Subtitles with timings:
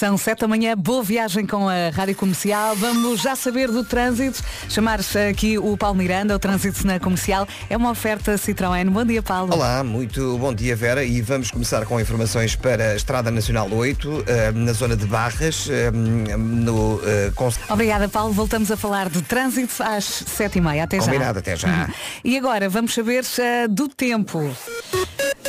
[0.00, 2.74] São sete da manhã, boa viagem com a Rádio Comercial.
[2.74, 4.42] Vamos já saber do trânsito.
[4.66, 7.46] Chamar-se aqui o Paulo Miranda, o trânsito na comercial.
[7.68, 8.88] É uma oferta Citroën.
[8.88, 9.52] Bom dia, Paulo.
[9.52, 14.24] Olá, muito bom dia Vera e vamos começar com informações para a Estrada Nacional 8,
[14.26, 17.30] eh, na zona de Barras, eh, no eh,
[17.68, 18.32] Obrigada, Paulo.
[18.32, 20.84] Voltamos a falar de trânsito às sete e meia.
[20.84, 21.04] Até já.
[21.04, 21.90] Combinado, até já.
[22.24, 23.22] E agora vamos saber
[23.68, 24.50] do tempo.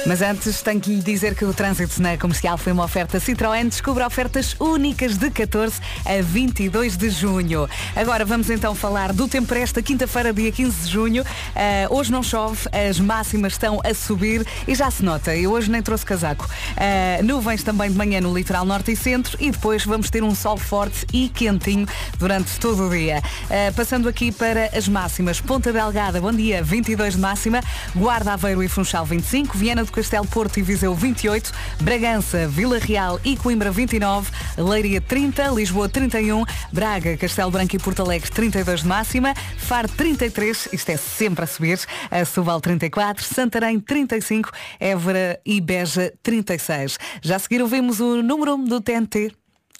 [0.05, 3.69] Mas antes tenho que lhe dizer que o trânsito na comercial foi uma oferta Citroën.
[3.69, 7.69] Descubra ofertas únicas de 14 a 22 de junho.
[7.95, 11.23] Agora vamos então falar do tempo para esta quinta-feira, dia 15 de junho.
[11.55, 15.35] Eh, hoje não chove, as máximas estão a subir e já se nota.
[15.35, 16.49] Eu hoje nem trouxe casaco.
[16.77, 20.33] Eh, nuvens também de manhã no litoral norte e centro e depois vamos ter um
[20.33, 21.87] sol forte e quentinho
[22.17, 23.21] durante todo o dia.
[23.49, 25.39] Eh, passando aqui para as máximas.
[25.39, 27.61] Ponta Delgada, bom dia, 22 de máxima.
[27.95, 29.55] Guarda Aveiro e Funchal 25.
[29.55, 31.51] Viana do Castelo, Porto e Viseu 28.
[31.81, 34.31] Bragança, Vila Real e Coimbra 29.
[34.57, 35.49] Leiria 30.
[35.49, 36.43] Lisboa 31.
[36.71, 39.33] Braga, Castelo Branco e Porto Alegre 32 de máxima.
[39.57, 40.69] Faro 33.
[40.73, 41.79] Isto é sempre a subir.
[42.09, 43.23] A Soval 34.
[43.23, 44.51] Santarém 35.
[44.79, 46.97] Évora e Beja 36.
[47.21, 49.31] Já a seguir ouvimos o número 1 do TNT.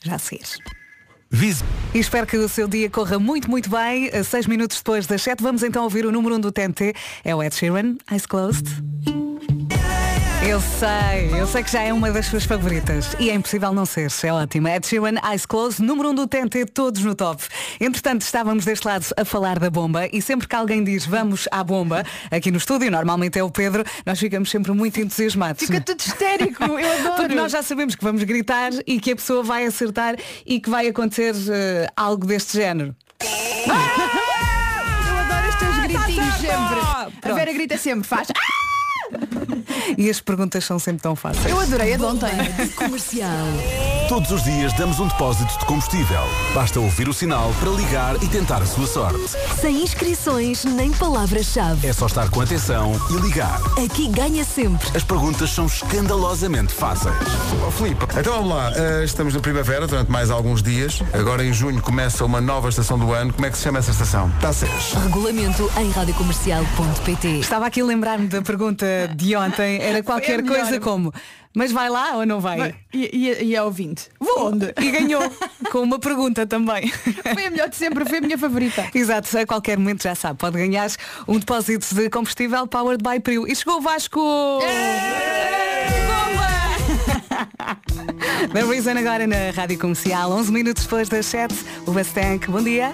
[0.04, 0.46] Já a seguir.
[1.32, 1.64] Vise.
[1.94, 4.10] E espero que o seu dia corra muito, muito bem.
[4.10, 6.94] A Seis minutos depois das sete, vamos então ouvir o número um do TNT.
[7.24, 8.68] É o Ed Sheeran, Eyes Closed.
[10.48, 13.86] Eu sei, eu sei que já é uma das suas favoritas e é impossível não
[13.86, 14.68] ser, é ótimo.
[14.68, 17.44] Ed Sheeran, Eyes Closed, número um do TNT, todos no top.
[17.80, 21.64] Entretanto, estávamos deste lado a falar da bomba e sempre que alguém diz vamos à
[21.64, 25.62] bomba, aqui no estúdio, normalmente é o Pedro, nós ficamos sempre muito entusiasmados.
[25.64, 27.16] Fica tudo histérico, eu adoro.
[27.18, 30.70] Porque nós já sabemos que vamos gritar e que a pessoa vai acertar e que
[30.72, 32.96] vai acontecer eh, algo deste género.
[35.08, 37.30] Eu adoro os teus gritinhos sempre.
[37.30, 38.28] A Vera grita sempre, faz.
[38.32, 38.81] "Ah!"
[39.98, 41.46] E as perguntas são sempre tão fáceis.
[41.46, 42.30] Eu adorei a de ontem.
[42.76, 43.46] Comercial.
[44.08, 46.22] Todos os dias damos um depósito de combustível.
[46.54, 49.22] Basta ouvir o sinal para ligar e tentar a sua sorte.
[49.60, 51.88] Sem inscrições nem palavras-chave.
[51.88, 53.60] É só estar com atenção e ligar.
[53.84, 54.88] Aqui ganha sempre.
[54.96, 57.16] As perguntas são escandalosamente fáceis.
[57.66, 61.02] Ó Filipe, então vamos lá, eh, estamos na primavera durante mais alguns dias.
[61.14, 63.32] Agora em junho começa uma nova estação do ano.
[63.34, 64.30] Como é que se chama essa estação?
[64.42, 64.94] Taças.
[65.04, 71.14] Regulamento em radiocomercial.pt Estava aqui a lembrar-me da pergunta de ontem, era qualquer coisa como
[71.54, 72.74] mas vai lá ou não vai?
[72.94, 74.08] E, e, e é ouvinte.
[74.20, 74.74] Vou onde?
[74.80, 75.22] E ganhou
[75.72, 76.88] com uma pergunta também.
[76.90, 78.90] Foi a melhor de sempre, foi a minha favorita.
[78.94, 80.90] Exato, a qualquer momento já sabe, pode ganhar
[81.28, 83.48] um depósito de combustível powered by Prio.
[83.48, 84.60] E chegou o Vasco!
[88.54, 91.54] The Reason agora na Rádio Comercial, 11 minutos depois das 7,
[91.86, 92.50] o Bastank.
[92.50, 92.92] Bom dia.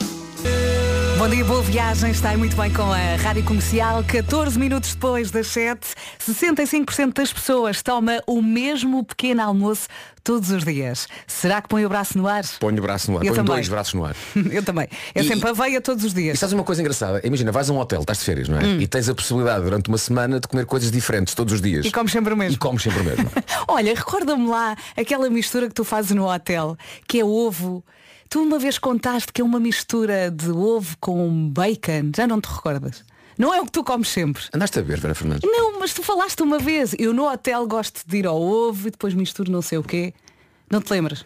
[1.18, 4.04] Bom dia, boa viagem, está aí muito bem com a Rádio Comercial.
[4.04, 5.88] 14 minutos depois das 7,
[6.20, 9.88] 65% das pessoas toma o mesmo pequeno almoço
[10.24, 11.08] todos os dias.
[11.26, 12.44] Será que põe o braço no ar?
[12.60, 13.56] Ponho o braço no ar, Eu também.
[13.56, 14.16] dois braços no ar.
[14.52, 14.88] Eu também.
[15.16, 16.38] É E- sempre aveia todos os E dias.
[16.38, 17.20] sabes uma coisa engraçada?
[17.26, 18.64] Imagina, vais a um hotel, estás de férias, não é?
[18.64, 18.80] Hum.
[18.82, 21.84] E tens a possibilidade durante uma semana de comer coisas diferentes todos os dias.
[21.86, 22.60] E comes sempre o E mesmo.
[22.60, 23.32] comes sempre o mesmo.
[23.68, 27.84] Olha, recorda-me lá aquela mistura que tu fazes no hotel, que é ovo.
[28.30, 32.48] Tu uma vez contaste que é uma mistura de ovo com bacon, já não te
[32.48, 33.06] recordas?
[33.38, 34.44] Não é o que tu comes sempre.
[34.54, 35.50] Andaste a ver, Vera Fernandes?
[35.50, 36.96] Não, mas tu falaste uma vez.
[36.98, 40.14] Eu no hotel gosto de ir ao ovo e depois misturo não sei o quê.
[40.70, 41.26] Não te lembras?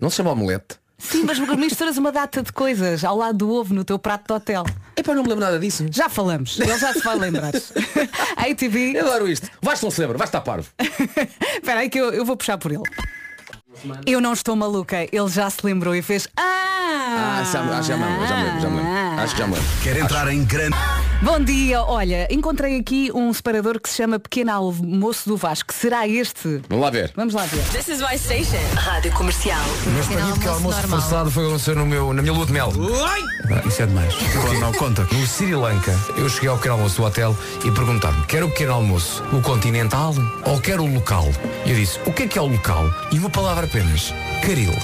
[0.00, 0.76] Não se chama omelete?
[0.98, 4.32] Sim, mas misturas uma data de coisas ao lado do ovo no teu prato de
[4.32, 4.64] hotel.
[4.96, 5.86] Epá, não me lembro nada disso.
[5.90, 6.58] Já falamos.
[6.58, 7.52] Ele já se vai lembrar.
[8.36, 8.96] ATV.
[8.96, 9.48] Eu adoro isto.
[9.60, 10.70] Vais não se lembra, vais estar parvo.
[10.80, 12.82] Espera aí que eu, eu vou puxar por ele.
[14.06, 15.02] Eu não estou maluca.
[15.12, 16.28] Ele já se lembrou e fez.
[16.36, 16.66] Ah!
[17.08, 19.20] Ah, já, ah, já me lembro, já me lembro, já me lembro.
[19.20, 19.68] Acho que já me lembro.
[19.82, 20.76] Quer entrar em grande.
[21.22, 25.72] Bom dia, olha, encontrei aqui um separador que se chama Pequeno Almoço do Vasco.
[25.72, 26.60] Será este?
[26.68, 27.10] Vamos lá ver.
[27.16, 27.62] Vamos lá ver.
[27.70, 28.60] This is my station.
[28.74, 29.58] Rádio Comercial.
[29.96, 32.70] Mas para mim que almoço forçado foi acontecer no meu, na minha lua de mel.
[32.70, 34.14] Não, isso é demais.
[34.60, 35.08] Não, conta.
[35.10, 37.34] No Sri Lanka, eu cheguei ao pequeno almoço do hotel
[37.64, 41.26] e perguntaram-me, quer o pequeno almoço, o continental ou quer o local?
[41.64, 42.90] E eu disse, o que é que é o local?
[43.10, 44.12] E uma palavra apenas,
[44.42, 44.74] caril.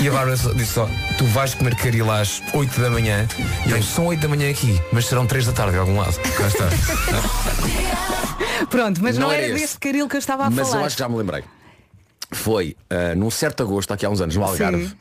[0.00, 3.26] E a Bárbara disse só, tu vais comer caril às 8 da manhã.
[3.66, 6.16] E eu, são 8 da manhã aqui, mas serão 3 da tarde de algum lado.
[6.20, 6.68] Cá está.
[8.70, 9.60] Pronto, mas não, Não era era esse.
[9.62, 10.80] deste caril que eu estava a Mas falar.
[10.82, 11.42] eu acho que já me lembrei.
[12.32, 14.94] Foi ah, num certo agosto, aqui há uns anos, no Algarve, Sim.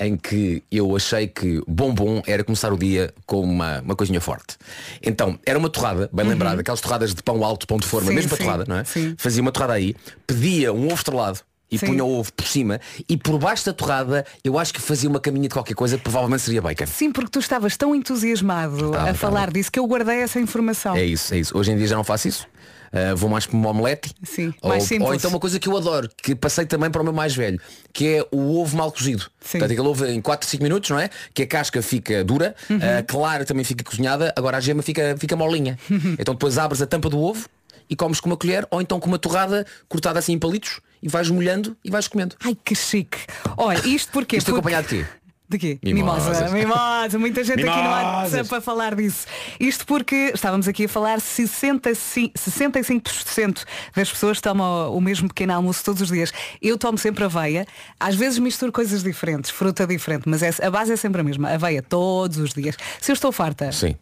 [0.00, 4.56] em que eu achei que bombom era começar o dia com uma, uma coisinha forte.
[5.02, 8.12] Então, era uma torrada, bem lembrada, aquelas torradas de pão alto, pão de forma, Uhum.
[8.12, 8.84] Sim, mesmo para sim, torrada, não é?
[8.84, 9.14] sim.
[9.18, 9.94] Fazia uma torrada aí,
[10.26, 11.40] pedia um ovo estrelado
[11.72, 11.86] e Sim.
[11.86, 12.78] punha o ovo por cima
[13.08, 16.02] e por baixo da torrada eu acho que fazia uma caminha de qualquer coisa que
[16.04, 16.86] provavelmente seria bacon.
[16.86, 19.52] Sim, porque tu estavas tão entusiasmado Estava, a falar estava.
[19.52, 20.94] disso que eu guardei essa informação.
[20.94, 21.56] É isso, é isso.
[21.56, 22.46] Hoje em dia já não faço isso.
[22.92, 24.14] Uh, vou mais para uma omelete.
[24.22, 25.08] Sim, ou, mais simples.
[25.08, 27.58] ou então uma coisa que eu adoro, que passei também para o meu mais velho,
[27.90, 29.22] que é o ovo mal cozido.
[29.40, 29.58] Sim.
[29.60, 31.08] Portanto, aquele ovo em 4, 5 minutos, não é?
[31.32, 32.78] Que a casca fica dura, Uhum.
[32.98, 35.78] a clara também fica cozinhada, agora a gema fica, fica molinha.
[36.18, 37.48] então depois abres a tampa do ovo
[37.92, 41.08] e comes com uma colher ou então com uma torrada cortada assim em palitos e
[41.10, 42.34] vais molhando e vais comendo.
[42.42, 43.18] Ai, que chique.
[43.56, 44.38] Olha, isto porquê?
[44.38, 45.06] Isto Porque- acompanhado de quê?
[45.48, 45.78] De quê?
[45.82, 46.48] Mimosas.
[46.50, 47.18] Mimosa.
[47.18, 48.32] Muita gente aqui no Mimosas.
[48.32, 49.26] WhatsApp a falar disso.
[49.60, 55.84] Isto porque estávamos aqui a falar 65%, 65% das pessoas tomam o mesmo pequeno almoço
[55.84, 56.32] todos os dias.
[56.62, 57.66] Eu tomo sempre aveia.
[58.00, 61.50] Às vezes misturo coisas diferentes, fruta diferente, mas a base é sempre a mesma.
[61.50, 62.74] Aveia todos os dias.
[63.00, 63.94] Se eu estou farta, Sim.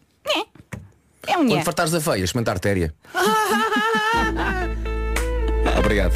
[1.27, 1.47] É um.
[1.47, 2.93] Quando fartares da feia, experimenta a artéria.
[5.77, 6.13] Obrigado.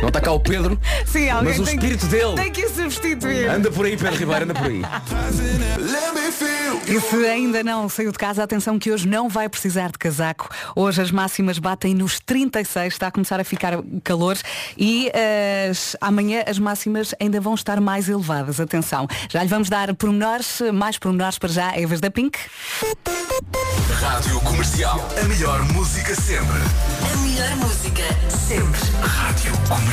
[0.00, 2.64] Não está cá o Pedro, Sim, alguém mas o tem espírito que, dele tem que
[2.66, 3.48] o substituir.
[3.48, 4.82] anda por aí, Pedro Ribeiro, anda por aí.
[6.86, 10.48] E se ainda não saiu de casa, atenção que hoje não vai precisar de casaco.
[10.74, 13.72] Hoje as máximas batem nos 36, está a começar a ficar
[14.04, 14.36] calor
[14.76, 15.10] e
[15.70, 18.60] as- amanhã as máximas ainda vão estar mais elevadas.
[18.60, 22.38] Atenção, já lhe vamos dar pormenores, mais pormenores para já, Evas da Pink.
[24.00, 25.08] Rádio Comercial.
[25.20, 26.60] A melhor música sempre.
[27.12, 28.02] A melhor música
[28.46, 28.80] sempre.
[29.02, 29.85] Rádio Comercial.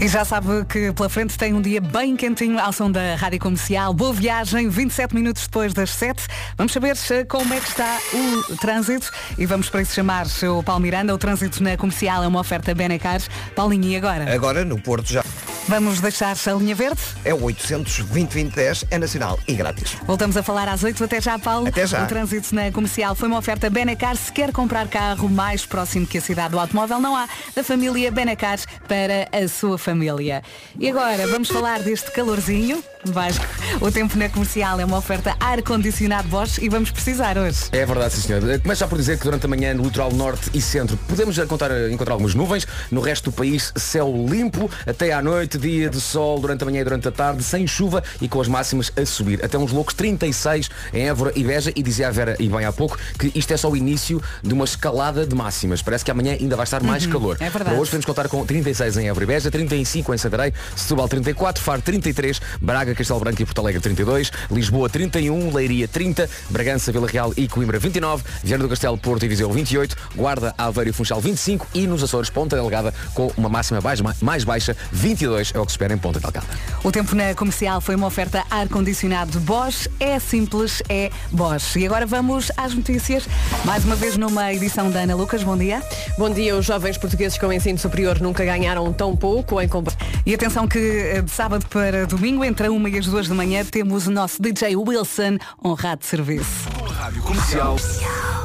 [0.00, 3.40] E já sabe que pela frente tem um dia bem quentinho ao som da Rádio
[3.40, 3.94] Comercial.
[3.94, 6.26] Boa viagem, 27 minutos depois das 7.
[6.58, 10.62] Vamos saber eh, como é que está o trânsito e vamos para isso chamar o
[10.62, 11.14] Paulo Miranda.
[11.14, 13.20] O trânsito na comercial é uma oferta Benecar.
[13.56, 14.34] Paulinho, e agora?
[14.34, 15.24] Agora no Porto já
[15.66, 17.00] Vamos deixar a linha verde?
[17.24, 19.94] é o 800 2010 é nacional e grátis.
[20.06, 21.02] Voltamos a falar às 8.
[21.04, 21.66] Até já, Paulo.
[21.66, 22.04] Até já.
[22.04, 24.14] O trânsito na comercial foi uma oferta Benecar.
[24.16, 27.26] Se quer comprar carro mais próximo que a cidade do automóvel, não há.
[27.54, 30.42] Da família Benecar para a sua família.
[30.78, 32.82] E agora, vamos falar deste calorzinho.
[33.06, 33.44] Vasco,
[33.80, 37.64] o tempo na comercial é uma oferta ar-condicionado Bosch e vamos precisar hoje.
[37.72, 38.40] É verdade, sim senhor.
[38.60, 41.90] Começo já por dizer que durante a manhã no litoral norte e centro podemos encontrar,
[41.90, 42.66] encontrar algumas nuvens.
[42.90, 44.70] No resto do país, céu limpo.
[44.86, 48.02] Até à noite, dia de sol durante a manhã e durante a tarde, sem chuva
[48.20, 49.44] e com as máximas a subir.
[49.44, 51.72] Até uns loucos 36 em Évora e Beja.
[51.76, 54.54] E dizia a Vera, e bem há pouco, que isto é só o início de
[54.54, 55.82] uma escalada de máximas.
[55.82, 57.36] Parece que amanhã ainda vai estar mais calor.
[57.40, 57.64] é verdade.
[57.64, 61.62] Para hoje podemos contar com 36 em Évora e Beja, 35 em Santarém, Setúbal 34,
[61.62, 67.06] Faro 33, Braga, Castelo Branco e Porto Alegre 32, Lisboa 31, Leiria 30, Bragança, Vila
[67.06, 71.20] Real e Coimbra 29, Viana do Castelo, Porto e Viseu 28, Guarda, Aveiro e Funchal
[71.20, 75.64] 25 e nos Açores Ponta Delgada com uma máxima mais, mais baixa 22 é o
[75.64, 76.46] que se espera em Ponta Delgada.
[76.82, 79.88] O tempo na comercial foi uma oferta ar-condicionado Bosch.
[79.98, 81.76] É simples, é Bosch.
[81.76, 83.26] E agora vamos às notícias.
[83.64, 85.42] Mais uma vez numa edição da Ana Lucas.
[85.42, 85.82] Bom dia.
[86.18, 90.06] Bom dia, os jovens portugueses com ensino superior nunca ganharam tão pouco em comparação.
[90.26, 93.34] E atenção que eh, de sábado para domingo, entre a uma e as duas da
[93.34, 96.68] manhã, temos o nosso DJ Wilson, honrado de serviço.
[96.86, 97.76] Rádio Comercial.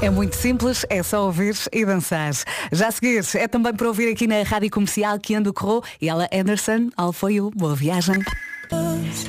[0.01, 2.31] É muito simples, é só ouvir e dançar.
[2.71, 6.07] Já a seguir, é também para ouvir aqui na Rádio Comercial que ando corrou e
[6.07, 7.51] ela Anderson, all for you.
[7.53, 8.23] Boa viagem.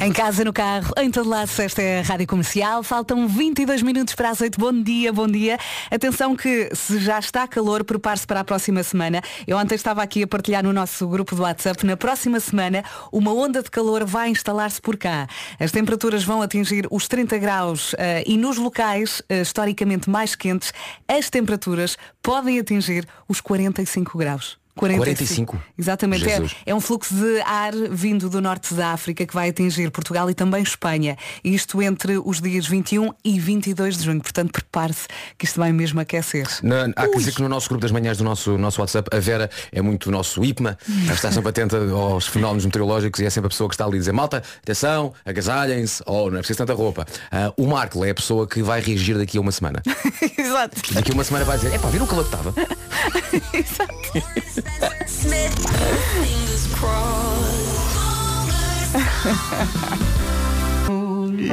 [0.03, 2.83] Em casa, no carro, em todo lado, esta é a Rádio Comercial.
[2.83, 4.59] Faltam 22 minutos para as 8.
[4.59, 5.59] Bom dia, bom dia.
[5.91, 9.21] Atenção que se já está calor, prepare-se para a próxima semana.
[9.47, 11.85] Eu ontem estava aqui a partilhar no nosso grupo do WhatsApp.
[11.85, 12.83] Na próxima semana,
[13.13, 15.27] uma onda de calor vai instalar-se por cá.
[15.59, 20.73] As temperaturas vão atingir os 30 graus eh, e nos locais eh, historicamente mais quentes,
[21.07, 24.60] as temperaturas podem atingir os 45 graus.
[24.75, 25.61] 45?
[25.79, 26.25] Exatamente.
[26.25, 26.57] É, Jesus.
[26.65, 30.35] é um fluxo de ar vindo do norte da África que vai atingir Portugal e
[30.35, 31.17] também Espanha.
[31.45, 34.21] Isto entre os dias 21 e 22 de junho.
[34.21, 36.47] Portanto, prepare-se que isto vai mesmo aquecer.
[36.63, 39.21] Na- há que dizer que no nosso grupo das manhãs do nosso, nosso WhatsApp, a
[39.21, 40.79] Vera é muito o nosso IPMA,
[41.13, 44.01] está sempre atenta aos fenómenos meteorológicos e é sempre a pessoa que está ali a
[44.01, 47.07] dizer, malta, atenção, agasalhem-se, ou não é preciso tanta roupa.
[47.31, 49.83] Ah, o Marco é a pessoa que vai reagir daqui a uma semana.
[50.39, 50.81] Exato.
[50.93, 52.55] Daqui a uma semana vai dizer, é pá, viram o calor que estava?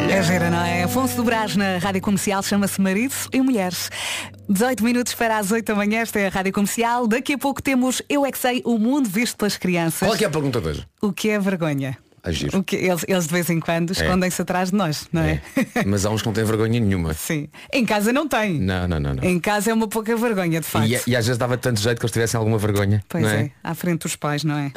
[0.10, 0.84] É gira, não é?
[0.84, 3.90] Afonso do Brás na Rádio Comercial chama-se Marido e Mulheres.
[4.50, 7.08] 18 minutos para as 8 da manhã, esta é a Rádio Comercial.
[7.08, 10.08] Daqui a pouco temos Eu é que sei, o mundo visto pelas crianças.
[10.08, 10.88] Qual é que é a pergunta de hoje?
[11.02, 11.98] O que é vergonha?
[12.28, 12.60] A giro.
[12.60, 15.42] O que eles, eles de vez em quando escondem-se atrás de nós, não é?
[15.76, 15.86] É.
[15.86, 17.14] Mas há uns que não têm vergonha nenhuma.
[17.16, 17.48] Sim.
[17.72, 18.60] Em casa não tem.
[18.60, 19.14] Não, não, não.
[19.14, 19.24] não.
[19.24, 20.90] Em casa é uma pouca vergonha, de facto.
[20.90, 23.02] E, e às vezes dava tanto jeito que eles tivessem alguma vergonha.
[23.08, 23.42] Pois não é?
[23.44, 23.52] é?
[23.64, 24.72] à frente dos pais, não é?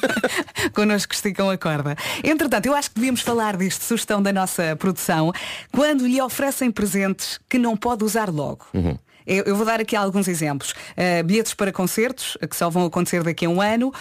[0.72, 1.94] Connosco esticam a corda.
[2.24, 5.32] Entretanto, eu acho que devíamos falar disto, sugestão da nossa produção,
[5.70, 8.66] quando lhe oferecem presentes que não pode usar logo.
[8.72, 8.96] Uhum.
[9.30, 10.72] Eu, eu vou dar aqui alguns exemplos.
[10.72, 13.92] Uh, bilhetes para concertos, que só vão acontecer daqui a um ano, uh,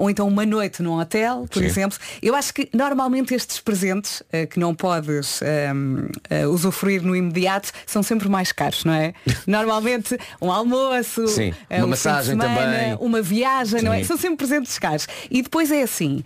[0.00, 1.66] ou então uma noite num hotel, por Sim.
[1.66, 1.96] exemplo.
[2.20, 5.40] Eu acho que normalmente estes presentes uh, que não podes
[5.72, 6.08] um,
[6.50, 9.14] usufruir no imediato são sempre mais caros, não é?
[9.46, 11.54] Normalmente um almoço, Sim.
[11.70, 12.96] Uma um massagem semana, também.
[13.00, 13.98] uma viagem, não é?
[13.98, 14.04] Sim.
[14.04, 15.06] São sempre presentes caros.
[15.30, 16.24] E depois é assim,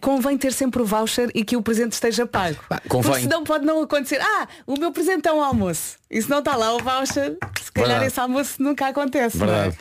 [0.00, 2.56] convém ter sempre o voucher e que o presente esteja pago.
[2.88, 3.10] convém.
[3.10, 4.18] Porque senão pode não acontecer.
[4.22, 6.00] Ah, o meu presente é um almoço.
[6.10, 8.06] E se não está lá o voucher, se calhar Verdade.
[8.12, 9.36] esse almoço nunca acontece.
[9.36, 9.46] é?
[9.46, 9.78] Verdade.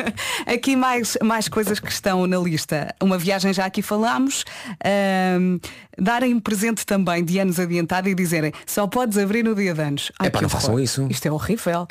[0.46, 2.94] aqui mais, mais coisas que estão na lista.
[3.00, 4.44] Uma viagem já aqui falámos.
[4.84, 5.58] Ahm,
[5.98, 9.80] darem um presente também de anos adiantado e dizerem só podes abrir no dia de
[9.82, 10.10] anos.
[10.22, 11.06] Epá, que não façam isso.
[11.10, 11.86] Isto é horrível.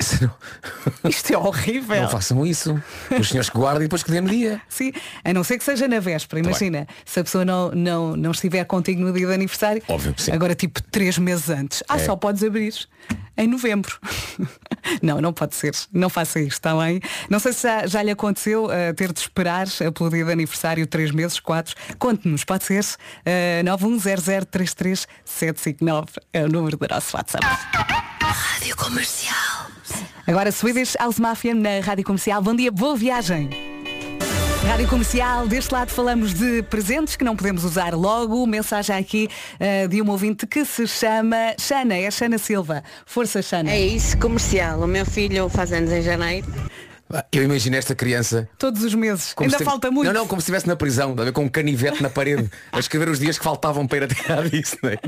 [1.02, 2.02] Não, Isto é horrível.
[2.02, 2.82] não façam isso.
[3.18, 4.60] Os senhores que guardam e depois que dê no dia.
[4.68, 4.92] Sim,
[5.24, 6.40] a não ser que seja na véspera.
[6.40, 10.32] Imagina, se a pessoa não, não, não estiver contigo no dia de aniversário, Óbvio, sim.
[10.32, 11.82] agora tipo três meses antes.
[11.88, 11.98] Ah, É.
[12.00, 12.74] só podes abrir
[13.36, 13.98] em novembro.
[15.02, 15.74] não, não pode ser.
[15.92, 17.00] Não faça isto, está bem?
[17.28, 20.32] Não sei se já, já lhe aconteceu uh, ter de esperar uh, pelo dia de
[20.32, 21.74] aniversário três meses, quatro.
[21.98, 22.84] Conte-nos, pode ser.
[22.84, 27.46] Uh, 910033759 é o número do nosso WhatsApp.
[28.22, 29.70] Rádio Comercial.
[30.26, 32.42] Agora Swedish House Mafia na Rádio Comercial.
[32.42, 33.69] Bom dia, boa viagem.
[34.70, 38.46] Rádio Comercial, deste lado falamos de presentes que não podemos usar logo.
[38.46, 42.84] Mensagem aqui eh, de um ouvinte que se chama Xana, é Xana Silva.
[43.04, 43.68] Força, Xana.
[43.72, 44.78] É isso, comercial.
[44.80, 46.46] O meu filho faz anos em janeiro.
[47.32, 48.48] Eu imagino esta criança.
[48.56, 49.34] Todos os meses.
[49.38, 50.06] Ainda se- falta muito.
[50.06, 52.78] Não, não, como se estivesse na prisão, a ver, com um canivete na parede, a
[52.78, 54.14] escrever os dias que faltavam para ir até
[54.82, 54.98] não é?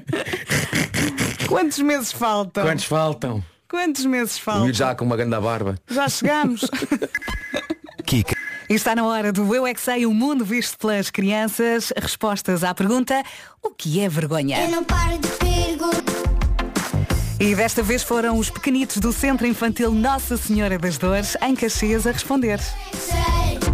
[1.47, 2.65] Quantos meses faltam?
[2.65, 3.45] Quantos faltam?
[3.71, 4.65] Quantos meses faltam?
[4.65, 5.77] miúdo já com uma grande barba.
[5.89, 6.63] Já chegamos.
[8.05, 8.42] Kika.
[8.73, 11.93] E está na hora do Eu é que sei, o mundo visto pelas crianças.
[11.95, 13.23] Respostas à pergunta,
[13.63, 14.67] o que é vergonha?
[14.67, 16.01] não paro de perguntar.
[17.39, 22.07] E desta vez foram os pequenitos do Centro Infantil Nossa Senhora das Dores, em Caxias,
[22.07, 22.61] a responder.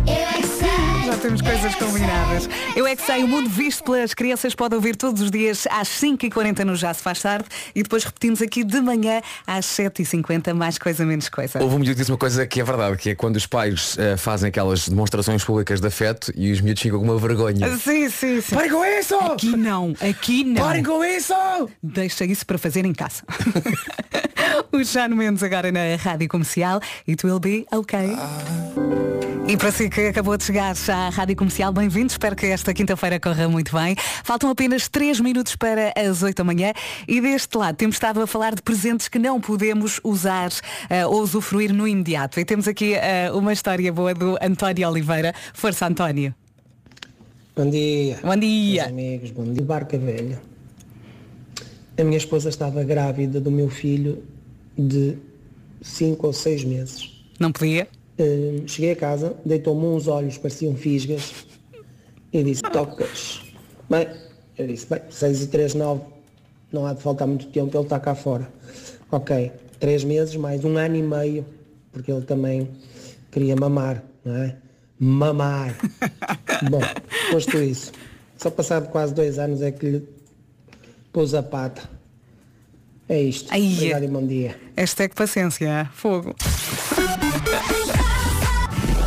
[0.05, 0.78] Eu é que sei.
[1.09, 2.51] Já temos coisas combinadas.
[2.77, 5.89] Eu é que sei, o mundo visto pelas crianças pode ouvir todos os dias às
[5.89, 10.77] 5h40 no Já se faz tarde e depois repetimos aqui de manhã às 7h50, mais
[10.77, 11.63] coisa menos coisa.
[11.63, 13.97] Houve um miúdo que disse uma coisa que é verdade, que é quando os pais
[13.99, 17.75] eh, fazem aquelas demonstrações públicas de afeto e os miúdos ficam com uma vergonha.
[17.79, 18.55] Sim, sim, sim.
[18.55, 19.17] Parem com isso!
[19.17, 20.63] Aqui não, aqui não.
[20.63, 21.33] Parem com isso!
[21.83, 23.23] Deixa isso para fazer em casa.
[24.71, 26.83] o Jano Mendes agora na Rádio Comercial.
[27.09, 28.15] It will be okay.
[29.49, 32.11] E para si que acabou de chegar à Rádio Comercial, bem-vindo.
[32.11, 33.95] Espero que esta quinta-feira corra muito bem.
[34.25, 36.73] Faltam apenas 3 minutos para as 8 da manhã
[37.07, 40.51] e deste lado temos estado a falar de presentes que não podemos usar
[40.91, 42.41] eh, ou usufruir no imediato.
[42.41, 45.33] E temos aqui eh, uma história boa do António Oliveira.
[45.55, 46.35] Força, António.
[47.55, 48.19] Bom dia.
[48.21, 48.83] Bom dia.
[48.83, 49.63] Meus amigos, bom dia.
[49.63, 50.41] Barca Velha.
[51.97, 54.23] A minha esposa estava grávida do meu filho
[54.77, 55.17] de
[55.81, 57.23] 5 ou 6 meses.
[57.39, 57.87] Não podia?
[58.19, 61.47] Hum, cheguei a casa, deitou-me uns olhos, pareciam fisgas,
[62.33, 63.43] e disse, tocas.
[63.89, 64.09] Bem,
[64.57, 66.03] eu disse, bem, 6 e 3, 9,
[66.73, 68.49] não há de faltar muito tempo, ele está cá fora.
[69.11, 71.47] Ok, 3 meses, mais um ano e meio,
[71.93, 72.69] porque ele também
[73.31, 74.57] queria mamar, não é?
[74.99, 75.77] Mamar.
[76.69, 76.81] Bom,
[77.31, 77.93] posto isso,
[78.37, 80.09] só passado quase dois anos é que lhe
[81.13, 81.89] pôs a pata.
[83.09, 83.49] É isto.
[83.51, 84.61] Ai, Obrigado e bom dia.
[84.77, 86.35] Hashtag paciência, fogo.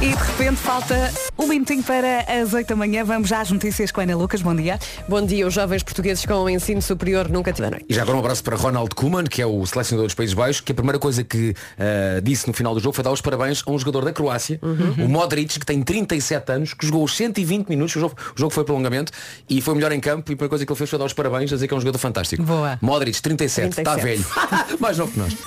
[0.01, 0.95] E de repente falta
[1.41, 3.03] um minutinho para as 8 da manhã.
[3.03, 4.41] Vamos já às notícias com a Ana Lucas.
[4.41, 4.77] Bom dia.
[5.09, 7.79] Bom dia, os jovens portugueses com o ensino superior nunca tiveram.
[7.89, 10.61] E já agora um abraço para Ronald Koeman, que é o selecionador dos Países Baixos,
[10.61, 13.63] que a primeira coisa que ah, disse no final do jogo foi dar os parabéns
[13.65, 15.05] a um jogador da Croácia, Uhum.
[15.05, 18.53] o Modric, que tem 37 anos, que jogou os 120 minutos, o jogo, o jogo
[18.53, 19.11] foi prolongamento
[19.49, 21.13] e foi melhor em campo e a primeira coisa que ele fez foi dar os
[21.13, 22.43] parabéns, a dizer que é um jogador fantástico.
[22.43, 22.77] Boa.
[22.81, 24.05] Modric, 37, está 37.
[24.05, 24.25] velho.
[24.79, 25.35] Mais novo que nós.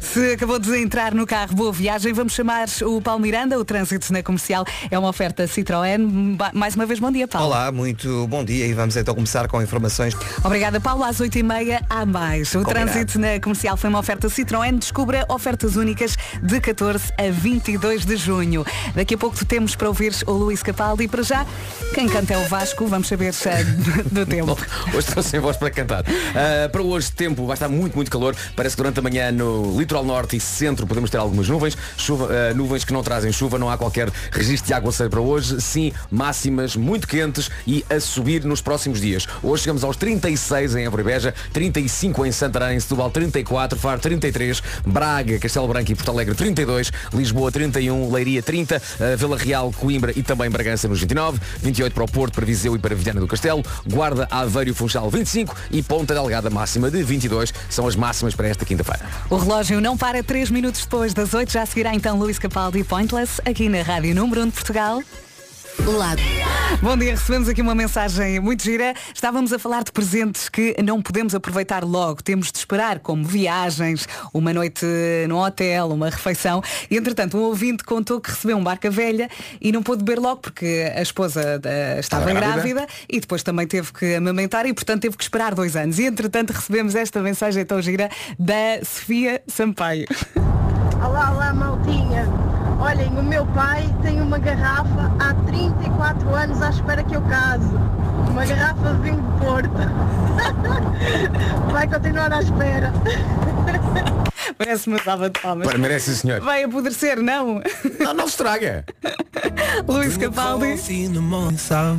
[0.00, 2.12] Se acabou de entrar no carro, boa viagem.
[2.12, 3.58] Vamos chamar o Paulo Miranda.
[3.58, 5.98] O trânsito na comercial é uma oferta Citroën.
[6.52, 7.48] Mais uma vez, bom dia, Paulo.
[7.48, 10.14] Olá, muito bom dia e vamos então começar com informações.
[10.44, 11.04] Obrigada, Paulo.
[11.04, 12.54] Às 8h30 há mais.
[12.54, 12.90] O Combinado.
[12.90, 14.78] trânsito na comercial foi uma oferta Citroën.
[14.78, 18.64] Descubra ofertas únicas de 14 a 22 de junho.
[18.94, 21.04] Daqui a pouco temos para ouvir o Luís Capaldi.
[21.04, 21.46] E para já,
[21.94, 22.86] quem canta é o Vasco.
[22.86, 24.58] Vamos saber eh, do, do tempo.
[24.88, 26.04] Hoje estou sem voz para cantar.
[26.34, 28.34] Ah, para hoje, tempo vai estar muito, muito calor.
[28.54, 31.76] Parece que durante a manhã no litoral norte e centro podemos ter algumas nuvens.
[31.96, 35.10] Chuva, ah, nuvens que não trazem chuva, não não há qualquer registro de água seca
[35.10, 35.60] para hoje.
[35.60, 39.26] Sim, máximas muito quentes e a subir nos próximos dias.
[39.42, 44.62] Hoje chegamos aos 36 em Évora e Beja, 35 em Santarém, Setúbal 34, Faro 33,
[44.86, 50.12] Braga, Castelo Branco e Porto Alegre 32, Lisboa 31, Leiria 30, eh, Vila Real, Coimbra
[50.16, 53.26] e também Bragança nos 29, 28 para o Porto, para Viseu e para Viana do
[53.26, 58.34] Castelo, Guarda, Aveiro e Funchal 25 e Ponta Delgada máxima de 22 são as máximas
[58.34, 59.04] para esta quinta-feira.
[59.28, 61.52] O relógio não para 3 minutos depois das 8.
[61.52, 65.02] Já seguirá então Luís Capaldi Pointless aqui na Rádio Número 1 de Portugal.
[65.84, 66.20] Lado.
[66.82, 68.94] Bom dia, recebemos aqui uma mensagem muito gira.
[69.12, 72.22] Estávamos a falar de presentes que não podemos aproveitar logo.
[72.22, 74.86] Temos de esperar, como viagens, uma noite
[75.28, 76.62] no hotel, uma refeição.
[76.90, 79.28] E entretanto, um ouvinte contou que recebeu um barca velha
[79.60, 82.72] e não pôde beber logo porque a esposa eh, estava Estava grávida.
[82.74, 85.98] grávida e depois também teve que amamentar e portanto teve que esperar dois anos.
[85.98, 90.06] E entretanto recebemos esta mensagem tão gira da Sofia Sampaio.
[91.02, 92.47] Olá, olá, maltinha.
[92.80, 97.74] Olhem, o meu pai tem uma garrafa há 34 anos à espera que eu case.
[98.30, 99.70] Uma garrafa de vinho de Porto.
[101.72, 102.92] Vai continuar à espera.
[104.56, 105.66] Parece uma salva de palmas.
[105.68, 106.40] Para merece, senhor.
[106.40, 107.60] Vai apodrecer, não?
[108.00, 108.84] Não, não estraga.
[109.86, 110.74] Luís Capaldi.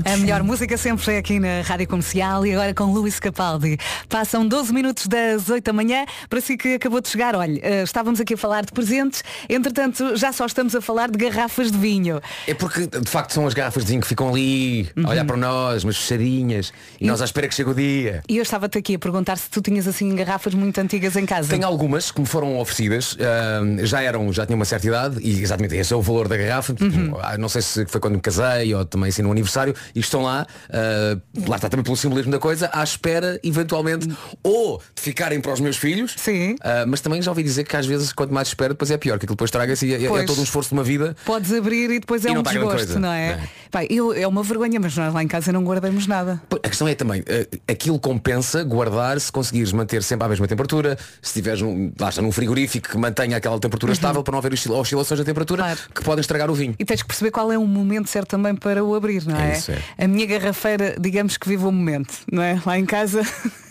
[0.06, 3.78] A melhor música sempre é aqui na Rádio Comercial e agora com Luís Capaldi.
[4.08, 6.06] Passam 12 minutos das 8 da manhã.
[6.30, 10.16] Para si que acabou de chegar, olha, eh, estávamos aqui a falar de presentes, entretanto
[10.16, 12.22] já só estamos a falar de garrafas de vinho.
[12.48, 15.06] É porque de facto são as garrafas de vinho que ficam ali Uhum.
[15.08, 18.22] a olhar para nós, mas fechadinhas, e nós à espera que chegue o dia.
[18.30, 21.50] E eu estava-te aqui a perguntar se tu tinhas assim garrafas muito antigas em casa.
[21.50, 25.42] Tenho algumas que me foram oferecidas, ahm, já eram, já tinham uma certa idade e
[25.42, 26.74] exatamente esse é o valor da garrafa.
[26.80, 27.16] Uhum.
[27.22, 30.22] Ah, Não sei se foi quando me casei ou também assim no aniversário, e estão
[30.24, 31.18] lá, ah,
[31.48, 34.08] lá está também pelo simbolismo da coisa, à espera eventualmente
[34.44, 36.56] ou de ficarem para os meus filhos, Sim.
[36.62, 39.18] ah, mas também já ouvi dizer que às vezes quanto mais espera, depois é pior,
[39.20, 41.16] que aquilo depois traga-se e é, é todo um esforço de uma vida.
[41.26, 43.36] Podes abrir e depois é E um desgosto, coisa, não é?
[43.36, 43.50] não é?
[43.72, 46.42] Pá, eu, é uma vergonha, mas nós lá em casa não guardamos nada.
[46.52, 50.98] A questão é também, eh, aquilo compensa guardar se conseguires manter sempre à mesma temperatura,
[51.22, 54.54] se tiveres num, lá está, num frigorífico que mantenha aquela temperatura estável para não haver
[54.54, 56.76] oscil- oscilações da temperatura que podem estragar o vinho.
[56.80, 59.52] E tens que perceber qual é o momento certo também para o abrir, não é?
[59.52, 59.82] É isso, é.
[59.98, 62.62] A minha garrafeira, digamos que vive o momento, não é?
[62.66, 63.22] Lá em casa.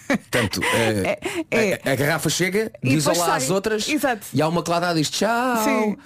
[0.08, 1.18] Portanto, eh,
[1.50, 3.36] É, A, a garrafa chega, E diz olá sai.
[3.36, 4.26] às outras Exato.
[4.32, 5.96] e há uma dá diz tchau, Sim.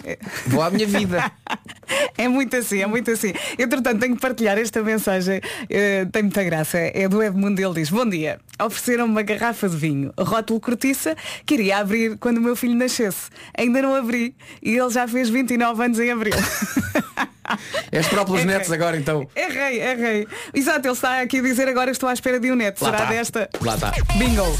[0.49, 1.31] vou à minha vida.
[2.17, 3.33] É muito assim, é muito assim.
[3.59, 5.41] Entretanto, tenho que partilhar esta mensagem,
[5.71, 6.79] eh, tem muita graça.
[6.79, 11.17] É do Edmundo, ele diz, bom dia, ofereceram uma garrafa de vinho, rótulo cortiça,
[11.47, 13.31] que iria abrir quando o meu filho nascesse.
[13.57, 16.35] Ainda não abri e ele já fez 29 anos em abril.
[17.91, 18.55] És próprio os Errei.
[18.55, 19.29] netos agora então.
[19.37, 20.29] Errei, errei.
[20.55, 22.83] Exato, ele está aqui a dizer agora estou à espera de um neto.
[22.83, 23.13] Lá Será está.
[23.13, 23.51] desta?
[23.61, 23.93] Lá está.
[24.17, 24.57] Bingo.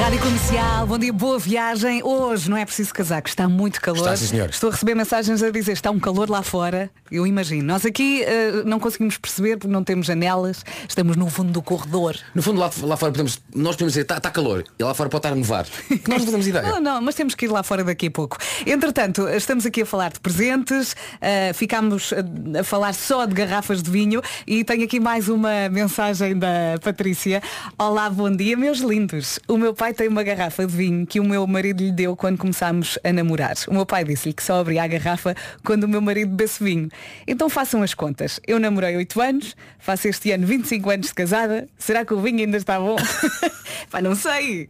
[0.00, 2.02] Rádio Comercial, bom dia, boa viagem.
[2.02, 3.98] Hoje não é preciso casaco, está muito calor.
[3.98, 4.48] Está, sim, senhor.
[4.48, 6.90] Estou a receber mensagens a dizer está um calor lá fora.
[7.12, 7.64] Eu imagino.
[7.64, 12.16] Nós aqui eh, não conseguimos perceber porque não temos janelas, estamos no fundo do corredor.
[12.34, 15.20] No fundo lá, lá fora podemos, nós podemos dizer, está calor, e lá fora pode
[15.20, 15.66] estar a nevar.
[15.66, 16.66] Que nós não fazemos ideia.
[16.66, 18.38] Não, não, mas temos que ir lá fora daqui a pouco.
[18.64, 23.82] Entretanto, estamos aqui a falar de presentes, eh, ficámos a, a falar só de garrafas
[23.82, 27.42] de vinho e tenho aqui mais uma mensagem da Patrícia.
[27.76, 29.38] Olá, bom dia, meus lindos.
[29.46, 32.38] O meu pai tem uma garrafa de vinho que o meu marido lhe deu quando
[32.38, 33.54] começámos a namorar.
[33.68, 36.88] O meu pai disse-lhe que só abria a garrafa quando o meu marido bebesse vinho.
[37.26, 38.40] Então façam as contas.
[38.46, 41.68] Eu namorei 8 anos, faço este ano 25 anos de casada.
[41.78, 42.96] Será que o vinho ainda está bom?
[43.90, 44.68] Pá, não sei.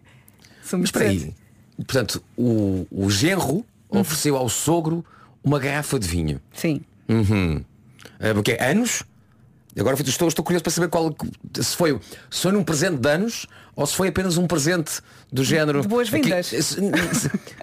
[0.62, 1.34] Somos Mas espera aí.
[1.76, 5.04] Portanto, o, o genro ofereceu ao sogro
[5.42, 6.40] uma garrafa de vinho.
[6.52, 6.80] Sim.
[7.08, 7.64] Uhum.
[8.18, 9.02] Eh, porque é anos?
[9.78, 11.14] Agora estou, estou curioso para saber qual
[11.60, 11.98] se foi,
[12.30, 15.00] se foi num presente de anos ou se foi apenas um presente
[15.32, 15.80] do género.
[15.82, 16.50] De boas-vindas.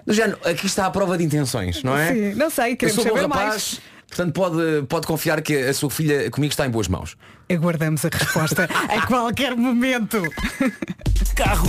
[0.06, 2.12] Do género, aqui está a prova de intenções, não é?
[2.14, 3.80] Sim, não sei, Eu queremos sou bom saber rapaz, mais.
[4.08, 7.16] portanto pode, pode confiar que a sua filha comigo está em boas mãos.
[7.50, 10.22] Aguardamos a resposta a qualquer momento.
[11.34, 11.66] Carro.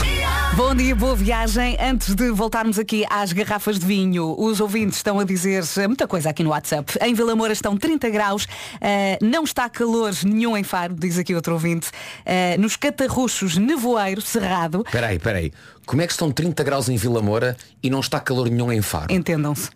[0.56, 1.78] Bom dia, boa viagem.
[1.80, 6.32] Antes de voltarmos aqui às garrafas de vinho, os ouvintes estão a dizer muita coisa
[6.32, 6.98] aqui no WhatsApp.
[7.02, 8.48] Em Vila Moura estão 30 graus,
[8.82, 11.92] eh, não está calor nenhum em Faro, diz aqui outro ouvinte.
[12.26, 14.84] Eh, nos Catarruchos, nevoeiro, cerrado.
[14.86, 15.54] Espera aí, espera aí.
[15.86, 18.82] Como é que estão 30 graus em Vila Moura e não está calor nenhum em
[18.82, 19.14] Faro?
[19.14, 19.70] Entendam-se.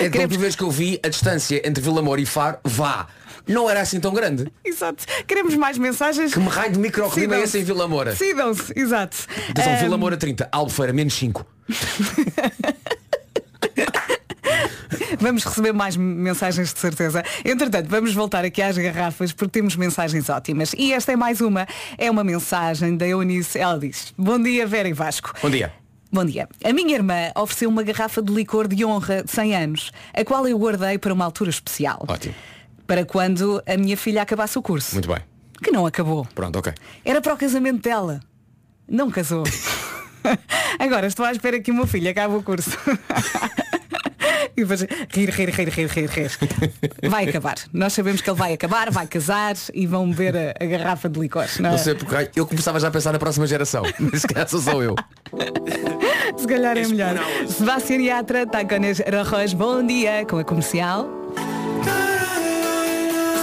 [0.00, 2.58] É que a última vez que eu vi a distância entre Vila Moura e Faro,
[2.64, 3.06] vá,
[3.46, 4.50] não era assim tão grande.
[4.64, 5.04] Exato.
[5.26, 6.32] Queremos mais mensagens.
[6.32, 8.10] Que me raio de microclima é esse em Vila Moura?
[8.12, 9.16] Decidam-se, exato.
[9.50, 11.46] Atenção, Ahm, Vila Moura 30, Albufeira menos 5.
[15.18, 17.22] Vamos receber mais mensagens de certeza.
[17.44, 20.72] Entretanto, vamos voltar aqui às garrafas porque temos mensagens ótimas.
[20.76, 21.66] E esta é mais uma.
[21.96, 23.58] É uma mensagem da Eunice.
[23.58, 25.32] Ela diz, bom dia Vera e Vasco.
[25.40, 25.72] Bom dia.
[26.10, 26.48] Bom dia.
[26.64, 30.46] A minha irmã ofereceu uma garrafa de licor de honra de 100 anos, a qual
[30.46, 32.04] eu guardei para uma altura especial.
[32.06, 32.34] Ótimo.
[32.92, 34.92] Para quando a minha filha acabasse o curso.
[34.92, 35.16] Muito bem.
[35.62, 36.26] Que não acabou.
[36.34, 36.74] Pronto, ok.
[37.02, 38.20] Era para o casamento dela.
[38.86, 39.44] Não casou.
[40.78, 42.76] Agora estou à espera que o meu filho acabe o curso.
[44.54, 47.08] e depois rir, rir, rir, rir, rir, rir.
[47.08, 47.54] Vai acabar.
[47.72, 51.18] Nós sabemos que ele vai acabar, vai casar e vão beber a, a garrafa de
[51.18, 51.46] licor.
[51.60, 51.78] Não, Não é?
[51.78, 53.84] sei porque eu começava já a pensar na próxima geração.
[53.98, 54.94] Mas se calhar sou eu.
[56.36, 57.14] Se calhar é melhor.
[57.48, 61.08] Sebastián Yatra, Tacones Arroz, bom dia com a comercial.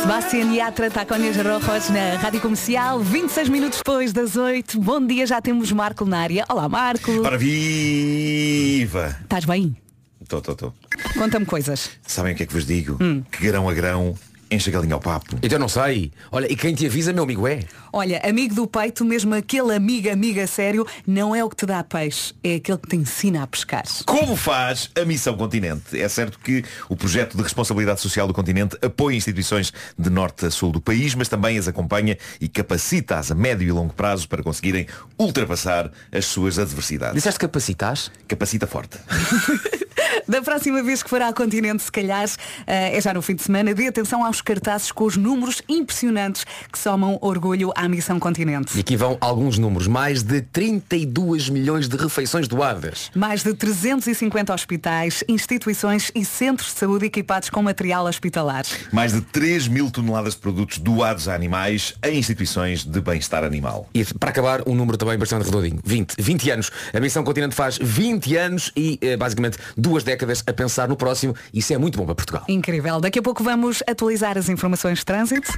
[0.09, 4.79] Sebastián Yatra, Tacones Arroz na Rádio Comercial, 26 minutos depois das 8.
[4.79, 6.45] Bom dia, já temos Marco na área.
[6.49, 7.11] Olá, Marco.
[7.21, 9.15] Ora viva!
[9.21, 9.77] Estás bem?
[10.19, 10.73] Estou, estou, estou.
[11.15, 11.91] Conta-me coisas.
[12.01, 12.97] Sabem o que é que vos digo?
[12.99, 13.23] Hum.
[13.31, 14.15] Que grão a grão
[14.49, 15.35] enche a galinha ao papo.
[15.43, 16.11] Então eu não sei.
[16.31, 17.59] Olha, e quem te avisa, meu amigo é.
[17.91, 21.83] Olha, amigo do peito, mesmo aquele amigo, amiga sério, não é o que te dá
[21.83, 23.83] peixe, é aquele que te ensina a pescar.
[24.05, 25.99] Como faz a Missão Continente?
[25.99, 30.51] É certo que o projeto de responsabilidade social do continente apoia instituições de norte a
[30.51, 34.43] sul do país, mas também as acompanha e capacita-as a médio e longo prazo para
[34.43, 37.15] conseguirem ultrapassar as suas adversidades.
[37.15, 38.11] Disseste capacitas?
[38.27, 38.97] Capacita forte.
[40.27, 42.27] Da próxima vez que for ao continente, se calhar,
[42.67, 46.45] eh, é já no fim de semana, dê atenção aos cartazes com os números impressionantes
[46.71, 48.75] que somam orgulho à Missão Continente.
[48.75, 49.87] E aqui vão alguns números.
[49.87, 53.09] Mais de 32 milhões de refeições doadas.
[53.15, 58.65] Mais de 350 hospitais, instituições e centros de saúde equipados com material hospitalar.
[58.91, 63.87] Mais de 3 mil toneladas de produtos doados a animais a instituições de bem-estar animal.
[63.93, 65.79] E para acabar, um número também bastante redondinho.
[65.85, 66.15] 20.
[66.19, 66.71] 20 anos.
[66.93, 71.33] A Missão Continente faz 20 anos e eh, basicamente duas décadas a pensar no próximo.
[71.53, 72.43] Isso é muito bom para Portugal.
[72.49, 72.99] Incrível.
[72.99, 75.49] Daqui a pouco vamos atualizar as informações de trânsito.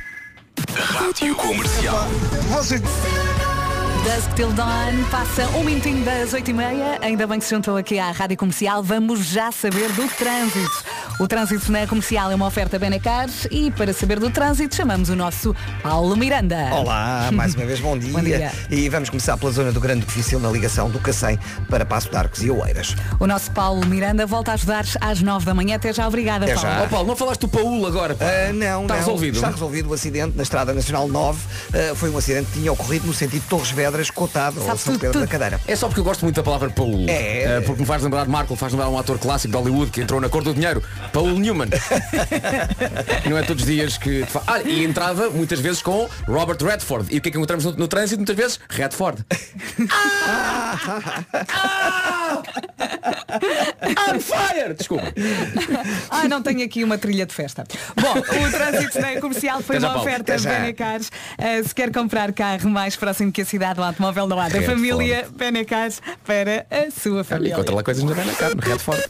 [0.75, 2.07] Rádio Comercial.
[4.03, 6.97] Dusk Till Dawn passa um minutinho das 8h30.
[7.03, 8.81] Ainda bem que se juntou aqui à Rádio Comercial.
[8.81, 10.83] Vamos já saber do trânsito.
[11.19, 15.15] O trânsito na comercial é uma oferta Benacar e para saber do trânsito chamamos o
[15.15, 16.69] nosso Paulo Miranda.
[16.73, 18.11] Olá, mais uma vez bom dia.
[18.11, 18.51] Bom dia.
[18.71, 21.37] E vamos começar pela zona do Grande Difícil na ligação do Cacém
[21.69, 22.95] para Passo de Arcos e Oeiras.
[23.19, 25.75] O nosso Paulo Miranda volta a ajudar às 9 da manhã.
[25.75, 26.69] Até já, obrigada, Até Paulo.
[26.69, 26.81] já.
[26.83, 28.15] Ó Paulo, não falaste do Paulo agora?
[28.15, 28.25] pá?
[28.25, 28.99] Ah, não, Está não.
[29.01, 29.35] resolvido?
[29.35, 31.39] Está resolvido o acidente na Estrada Nacional 9.
[31.71, 35.19] Ah, foi um acidente que tinha ocorrido no sentido Torres Vedras, Cotado, ou São Pedro
[35.19, 35.59] da Cadeira.
[35.67, 37.09] É só porque eu gosto muito da palavra Paulo.
[37.09, 37.43] É.
[37.43, 40.01] Eh, porque me faz lembrar de Marco, faz lembrar um ator clássico de Hollywood que
[40.01, 40.81] entrou na cor do dinheiro.
[41.11, 41.69] Paulo Newman.
[43.29, 44.25] não é todos os dias que.
[44.47, 47.13] Ah, e entrava muitas vezes com Robert Redford.
[47.13, 48.59] E o que é que encontramos no, no trânsito muitas vezes?
[48.69, 49.25] Redford.
[53.81, 54.73] I'm fire!
[54.73, 55.11] Desculpa.
[56.09, 57.63] Ah, não tenho aqui uma trilha de festa.
[57.95, 60.37] Bom, o trânsito na comercial foi uma oferta.
[60.37, 61.07] Benecars.
[61.07, 64.59] Uh, se quer comprar carro mais próximo que a cidade, o automóvel não há da
[64.59, 67.55] Red família Benecars para a sua família.
[67.83, 69.01] coisas na na cara, no.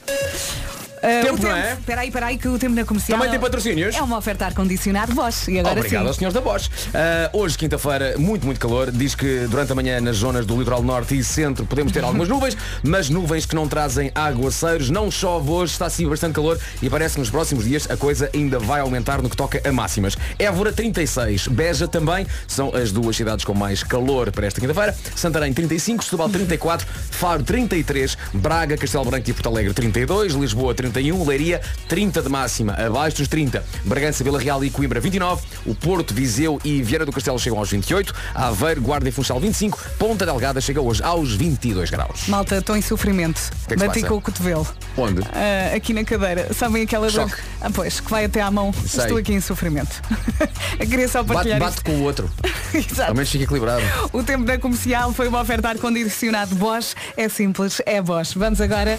[1.02, 1.74] Uh, Tempo, o não é?
[1.74, 3.96] Espera aí, espera aí que o tempo na comercial Também tem patrocínios?
[3.96, 5.48] É uma oferta ar-condicionado Bosch.
[5.48, 6.08] E agora Obrigado sim.
[6.08, 6.70] aos senhores da Bosch.
[6.94, 8.92] Ah, hoje, quinta-feira, muito, muito calor.
[8.92, 12.30] Diz que durante a manhã nas zonas do litoral norte e centro podemos ter algumas
[12.30, 14.90] nuvens, mas nuvens que não trazem aguaceiros.
[14.92, 18.30] Não chove hoje, está assim bastante calor e parece que nos próximos dias a coisa
[18.34, 20.16] ainda vai aumentar no que toca a máximas.
[20.38, 24.96] Évora 36, Beja também, são as duas cidades com mais calor para esta quinta-feira.
[25.16, 31.26] Santarém 35, Setúbal 34, Faro 33, Braga, Castelo Branco e Porto Alegre 32, Lisboa 31,
[31.26, 33.64] Leiria 30 de máxima, abaixo dos 30.
[33.86, 37.70] Bragança, Vila Real e Coimbra 29, o Porto, Viseu e Vieira do Castelo chegam aos
[37.70, 42.28] 28, Aveiro, Guarda e Funchal 25, Ponta Delgada chega hoje aos 22 graus.
[42.28, 43.42] Malta, estou em sofrimento.
[43.68, 44.68] que é que Bati com o cotovelo.
[44.98, 45.22] Onde?
[45.34, 46.54] Ah, aqui na cadeira.
[46.54, 47.30] Sabem aquela dor?
[47.30, 47.42] Choque.
[47.62, 48.74] Ah, pois, que vai até à mão.
[48.74, 49.04] Sei.
[49.04, 50.02] Estou aqui em sofrimento.
[50.80, 51.86] Queria só Bate, partilhar bate isto.
[51.86, 52.30] com o outro.
[52.74, 53.10] Exato.
[53.10, 53.82] Ao menos fica equilibrado.
[54.12, 56.96] O tempo da comercial foi uma oferta ar-condicionado Bosch.
[57.16, 58.34] É simples, é Bosch.
[58.36, 58.98] Vamos agora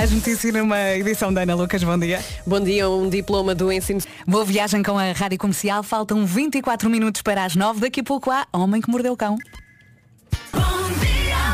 [0.00, 1.82] às notícias numa edição da Ana Lucas.
[1.82, 2.22] Bom dia.
[2.46, 4.00] Bom dia, um diploma do ensino.
[4.26, 5.82] Boa viagem com a Rádio Comercial.
[5.82, 7.80] Faltam 24 minutos para as 9.
[7.80, 9.36] Daqui a pouco há Homem que Mordeu o Cão.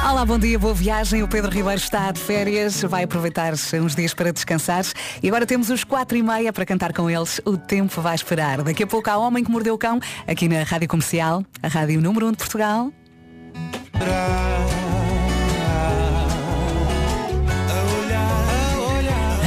[0.09, 1.25] Olá, bom dia, boa viagem.
[1.25, 4.85] O Pedro Ribeiro está de férias, vai aproveitar uns dias para descansar.
[5.21, 7.41] E agora temos os quatro e meia para cantar com eles.
[7.45, 8.62] O tempo vai esperar.
[8.62, 12.01] Daqui a pouco há Homem que Mordeu o Cão, aqui na Rádio Comercial, a Rádio
[12.01, 12.93] Número 1 de Portugal.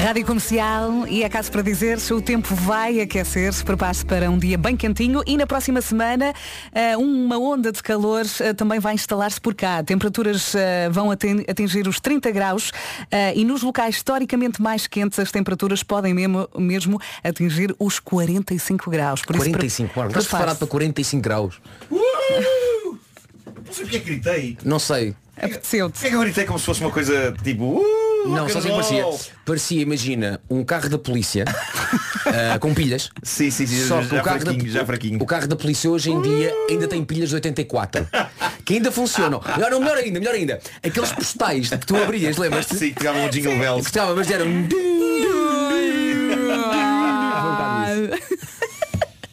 [0.03, 4.37] Rádio Comercial e é caso para dizer se o tempo vai aquecer-se, prepare-se para um
[4.37, 6.33] dia bem quentinho e na próxima semana
[6.73, 9.83] eh, uma onda de calor eh, também vai instalar-se por cá.
[9.83, 12.71] Temperaturas eh, vão atingir os 30 graus
[13.35, 19.21] e nos locais historicamente mais quentes as temperaturas podem mesmo, mesmo atingir os 45 graus.
[19.21, 20.09] Por isso, 45, pre- claro.
[20.09, 21.61] Estás preparado para 45 graus?
[21.91, 24.57] Não sei porque é que gritei.
[24.63, 25.13] Não sei.
[25.35, 26.05] Apeteceu-te.
[26.05, 27.79] É que eu gritei como se fosse uma coisa tipo.
[27.79, 29.05] Uh, Não, só que parecia.
[29.45, 31.45] Parecia, imagina, um carro da polícia
[32.53, 33.09] ah, com pilhas.
[33.23, 35.21] Sim, sim, sim, Só já que o carro, fraquinho, da, já fraquinho.
[35.21, 38.07] o carro da polícia hoje em dia ainda tem pilhas de 84.
[38.65, 39.41] Que ainda funcionam.
[39.55, 40.59] Melhor, não, melhor ainda, melhor ainda.
[40.83, 42.75] Aqueles postais que tu abrias, lembras-te?
[42.75, 43.83] Sim, que tocavam o Jingle Bells.
[43.83, 44.47] Que estava, mas eram.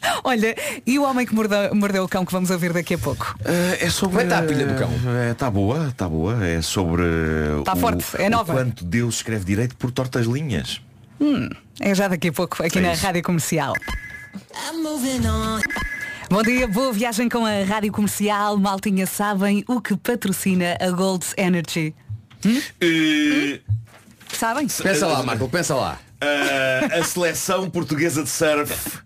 [0.23, 3.37] Olha, e o homem que mordeu, mordeu o cão que vamos ouvir daqui a pouco?
[3.45, 4.17] Eh, é sobre.
[4.17, 4.89] Como é que está a pilha do cão?
[5.31, 6.45] Está boa, está boa.
[6.45, 7.03] É sobre.
[7.65, 8.53] Tá o- forte, é nova.
[8.53, 10.81] Quanto Deus escreve direito por tortas linhas.
[11.19, 13.03] Hum, é já daqui a pouco, aqui É na isso.
[13.05, 13.73] Rádio Comercial.
[16.29, 18.57] Bom dia, boa viagem com a Rádio Comercial.
[18.57, 21.95] Maltinha, sabem o que patrocina a Gold's Energy?
[22.81, 23.59] Eh,
[24.31, 24.67] Sabem?
[24.67, 25.97] Pensa lá, Marco, pensa lá.
[26.21, 28.99] eh, a seleção portuguesa de surf,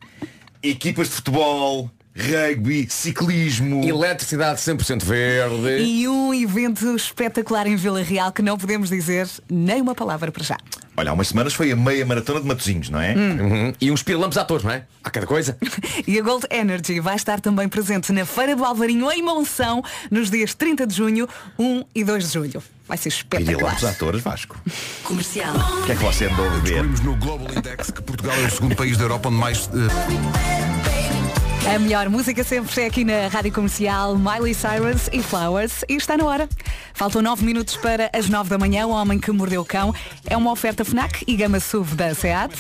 [0.64, 3.84] equipas de futebol, rugby, ciclismo.
[3.84, 5.84] Eletricidade 100% verde.
[5.84, 10.44] E um evento espetacular em Vila Real que não podemos dizer nem uma palavra para
[10.44, 10.58] já.
[10.96, 13.16] Olha, há umas semanas foi a meia maratona de Matosinhos, não é?
[13.16, 13.74] Uhum.
[13.80, 14.86] E uns pirilampos atores, não é?
[15.04, 15.58] Há cada coisa.
[16.08, 20.30] E a Gold Energy vai estar também presente na Feira do Alvarinho em Monção nos
[20.30, 22.64] dias 30 de junho, 1 e 2 de julho.
[22.92, 23.56] Vai ser espetacular.
[23.58, 24.58] Pirilampos atores, Vasco.
[25.06, 25.56] Comercial.
[25.56, 26.84] O que é que você andou a beber?
[26.86, 29.70] Descobrimos no Global Index que Portugal é o segundo país da Europa onde mais.
[31.66, 35.94] eh, A melhor música sempre é aqui na Rádio Comercial Miley Cyrus e Flowers e
[35.96, 36.50] está na hora.
[36.94, 38.86] Faltam 9 minutos para as 9 da manhã.
[38.86, 39.96] O Homem que Mordeu o Cão
[40.28, 42.54] é uma oferta FNAC e gama SUV da SEAT.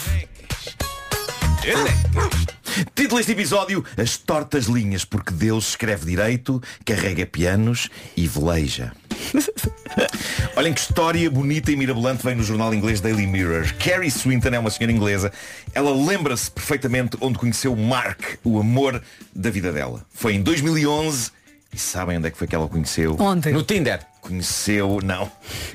[2.95, 8.93] Título deste episódio As tortas linhas, porque Deus escreve direito, carrega pianos e veleja.
[10.55, 13.73] Olhem que história bonita e mirabolante vem no jornal inglês Daily Mirror.
[13.75, 15.31] Carrie Swinton é uma senhora inglesa.
[15.73, 19.01] Ela lembra-se perfeitamente onde conheceu Mark, o amor
[19.35, 20.05] da vida dela.
[20.13, 21.31] Foi em 2011
[21.73, 23.15] e sabem onde é que foi que ela o conheceu?
[23.19, 23.51] Onde?
[23.51, 24.01] No Tinder.
[24.21, 25.31] Conheceu, não,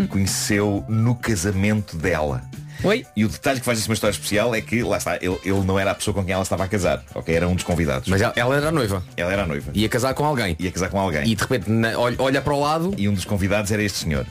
[0.09, 2.45] conheceu no casamento dela.
[2.87, 3.07] Oi?
[3.17, 5.61] E o detalhe que faz isso uma história especial é que, lá está, ele, ele
[5.65, 7.03] não era a pessoa com quem ela estava a casar.
[7.15, 8.09] Ok, era um dos convidados.
[8.09, 9.03] Mas ela, ela era noiva.
[9.17, 9.71] Ela era a noiva.
[9.75, 10.57] Ia casar com alguém.
[10.59, 11.25] Ia casar com alguém.
[11.29, 12.95] E de repente na- olha, olha para o lado.
[12.97, 14.27] E um dos convidados era este senhor.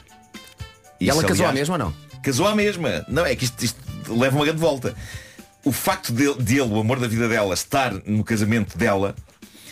[1.00, 1.94] E ela casou à mesma ou não?
[2.24, 3.06] Casou à mesma.
[3.08, 4.96] Não, é que isto, isto leva uma grande volta.
[5.64, 9.16] O facto dele, dele, o amor da vida dela, estar no casamento dela,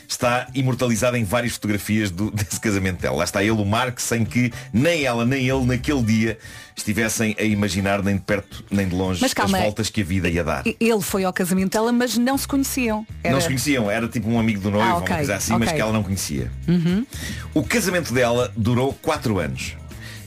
[0.08, 3.18] está imortalizado em várias fotografias do- desse casamento dela.
[3.18, 6.38] Lá está ele, o Mark, sem que nem ela nem ele naquele dia
[6.76, 10.04] estivessem a imaginar nem de perto nem de longe Mas calma, as voltas que a
[10.04, 10.63] vida ia dar.
[10.66, 13.06] Ele foi ao casamento dela, mas não se conheciam.
[13.24, 15.36] Era- Não se conheciam, era tipo um amigo do noivo, Ah, ou ok, uma coisa
[15.36, 15.74] assim, mas ok.
[15.76, 16.52] que ela não conhecia.
[16.68, 17.06] Uhum.
[17.54, 19.76] O casamento dela durou 4 anos.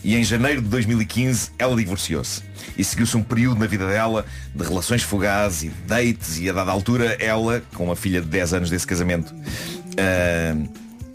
[0.07, 2.40] E em janeiro de 2015 ela divorciou-se.
[2.79, 6.53] E seguiu-se um período na vida dela de relações fugazes e de dates e a
[6.53, 9.35] dada altura ela, com uma filha de 10 anos desse casamento,
[9.99, 10.55] ah,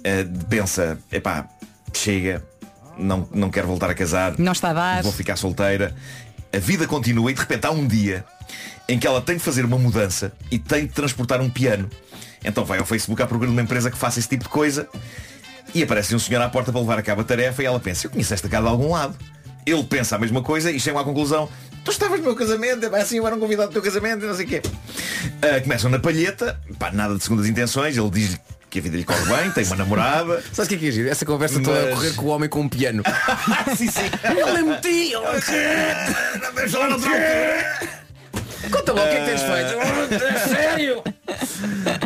[0.04, 1.48] ah, pensa, epá,
[1.94, 2.44] chega,
[2.98, 4.38] não, não quero voltar a casar.
[4.38, 5.04] Não está a dar.
[5.04, 5.96] Vou ficar solteira.
[6.52, 8.26] A vida continua e de repente há um dia
[8.90, 11.90] em que ela tem de fazer uma mudança e tem de transportar um piano.
[12.44, 14.86] Então vai ao Facebook à procura de uma empresa que faça esse tipo de coisa
[15.74, 18.08] e aparece um senhor à porta para levar a cabo a tarefa e ela pensa,
[18.08, 19.16] eu conheço esta casa de algum lado.
[19.66, 21.48] Ele pensa a mesma coisa e chega à conclusão,
[21.86, 24.36] tu estavas no meu casamento, é assim eu era um convidado do teu casamento não
[24.36, 24.62] sei o quê.
[25.42, 28.40] Ah, começam na palheta, pá, nada de segundas intenções, ele diz
[28.72, 30.42] que a vida lhe corre bem, tem uma namorada.
[30.54, 31.10] Sabes o que é que é giro?
[31.10, 33.04] Essa conversa toda a Mas- correr com o homem com um piano.
[33.78, 34.10] sim, sim.
[34.24, 35.22] Ele é metido.
[36.56, 38.01] Vamos falar.
[38.72, 40.24] Conta lá o que é que tens feito.
[40.24, 41.04] É sério?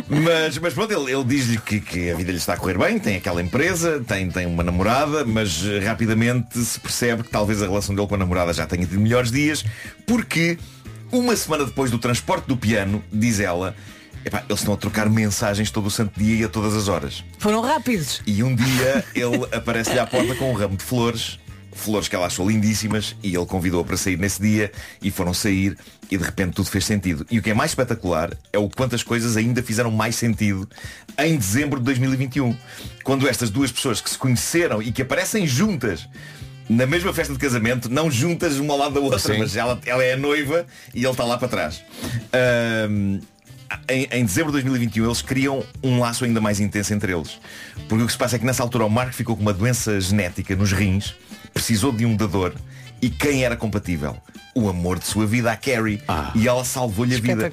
[0.08, 2.98] Mas, mas pronto, ele, ele diz-lhe que, que a vida lhe está a correr bem,
[2.98, 7.66] tem aquela empresa, tem, tem uma namorada, mas eh, rapidamente se percebe que talvez a
[7.66, 9.64] relação dele com a namorada já tenha tido melhores dias,
[10.06, 10.58] porque
[11.10, 13.74] uma semana depois do transporte do piano, diz ela,
[14.24, 17.24] epá, eles estão a trocar mensagens todo o santo dia e a todas as horas.
[17.38, 18.22] Foram rápidos.
[18.26, 21.38] E um dia ele aparece-lhe à porta com um ramo de flores,
[21.76, 25.76] flores que ela achou lindíssimas, e ele convidou-a para sair nesse dia, e foram sair,
[26.10, 27.26] e de repente tudo fez sentido.
[27.30, 30.68] E o que é mais espetacular é o quanto as coisas ainda fizeram mais sentido
[31.18, 32.56] em dezembro de 2021.
[33.04, 36.08] Quando estas duas pessoas que se conheceram e que aparecem juntas
[36.68, 39.38] na mesma festa de casamento, não juntas uma ao lado da outra, Sim.
[39.38, 41.82] mas ela, ela é a noiva e ele está lá para trás.
[42.32, 43.20] Ahm,
[43.88, 47.38] em, em dezembro de 2021 eles criam um laço ainda mais intenso entre eles.
[47.88, 50.00] Porque o que se passa é que nessa altura o Mark ficou com uma doença
[50.00, 51.14] genética nos rins,
[51.56, 52.52] precisou de um dador
[53.00, 54.16] e quem era compatível?
[54.54, 56.00] O amor de sua vida, a Carrie.
[56.34, 57.50] E ela salvou-lhe a vida.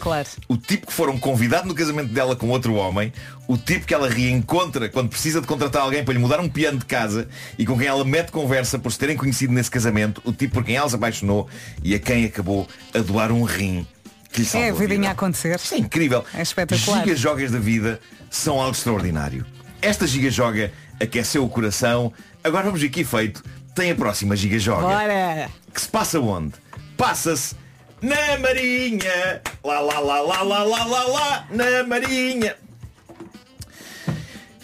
[0.48, 3.12] O tipo que foram convidado no casamento dela com outro homem,
[3.46, 6.80] o tipo que ela reencontra quando precisa de contratar alguém para lhe mudar um piano
[6.80, 10.32] de casa e com quem ela mete conversa por se terem conhecido nesse casamento, o
[10.32, 11.50] tipo por quem ela se apaixonou
[11.84, 13.86] e a quem acabou a doar um rim
[14.32, 14.88] que lhe salvou É a vida.
[14.88, 15.56] vidinha a acontecer.
[15.58, 16.24] Isto é incrível.
[16.34, 17.02] É espetacular.
[17.04, 19.46] Gigas jogas da vida são algo extraordinário.
[19.82, 22.14] Esta Giga Joga aqueceu o coração.
[22.42, 23.44] Agora vamos ver que efeito
[23.76, 24.82] tem a próxima Giga Joga.
[24.82, 25.50] Bora!
[25.74, 26.54] Que se passa onde?
[26.98, 27.56] Passa-se
[28.02, 29.42] na Marinha.
[29.64, 32.56] Lá, lá, lá, lá, lá, lá, lá, lá, na Marinha.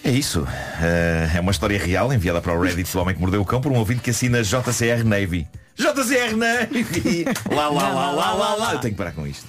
[0.04, 0.48] É isso.
[0.82, 3.62] Eh, é uma história real enviada para o Reddit do Homem que Mordeu o Cão
[3.62, 5.48] por um ouvinte que assina JCR Navy.
[5.76, 7.26] JCR Navy!
[7.50, 8.74] Lá, lá, lá, lá, lá, lá.
[8.74, 9.48] Eu tenho que parar com isto.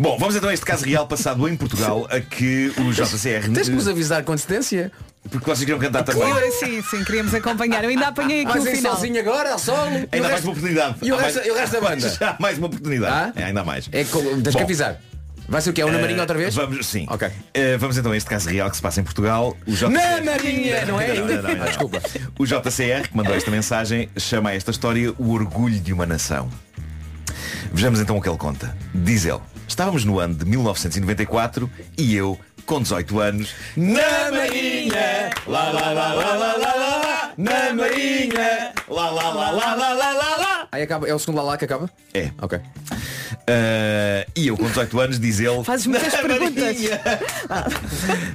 [0.00, 3.52] Bom, vamos então a este caso real passado em Portugal a que o JCR...
[3.52, 4.90] Tens que nos avisar com antecedência.
[5.30, 6.22] Porque vocês queriam cantar também.
[6.22, 7.82] Claro, sim, sim, queríamos acompanhar.
[7.84, 8.94] Eu ainda apanhei aqui Mas o em final.
[8.96, 9.86] sozinho agora, ao solo.
[9.86, 10.96] Ainda mais resto- uma oportunidade.
[11.00, 12.08] E o Há resto, mais- e o resto da banda?
[12.10, 13.40] Já há mais uma oportunidade.
[13.40, 13.88] É, ainda mais.
[13.92, 15.00] É como, tens que avisar.
[15.48, 15.82] Vai ser o quê?
[15.82, 16.54] É o eh, Marinha outra vez?
[16.54, 17.06] Vamos, sim.
[17.08, 17.28] Ok.
[17.54, 19.56] Eh, vamos então a este caso real que se passa em Portugal.
[19.66, 21.08] O Marinha, não é?
[21.14, 21.62] Não, não, não, não, não.
[21.62, 22.02] Ah, desculpa.
[22.38, 26.48] O JCR, que mandou esta mensagem, chama a esta história o orgulho de uma nação.
[27.72, 28.76] Vejamos então o que ele conta.
[28.94, 35.70] Diz ele, estávamos no ano de 1994 e eu, com 18 anos, na Marinha, lá
[35.70, 40.36] lá lá lá lá lá lá, na Marinha, lá lá lá lá lá lá lá
[40.36, 40.68] lá.
[40.72, 41.90] Aí acaba, é o segundo lá lá que acaba?
[42.14, 42.30] É.
[42.40, 42.58] Ok.
[43.46, 46.62] Ah, e eu com 18 anos diz ele Fazes muitas "Na perguntas.
[46.64, 47.00] Marinha."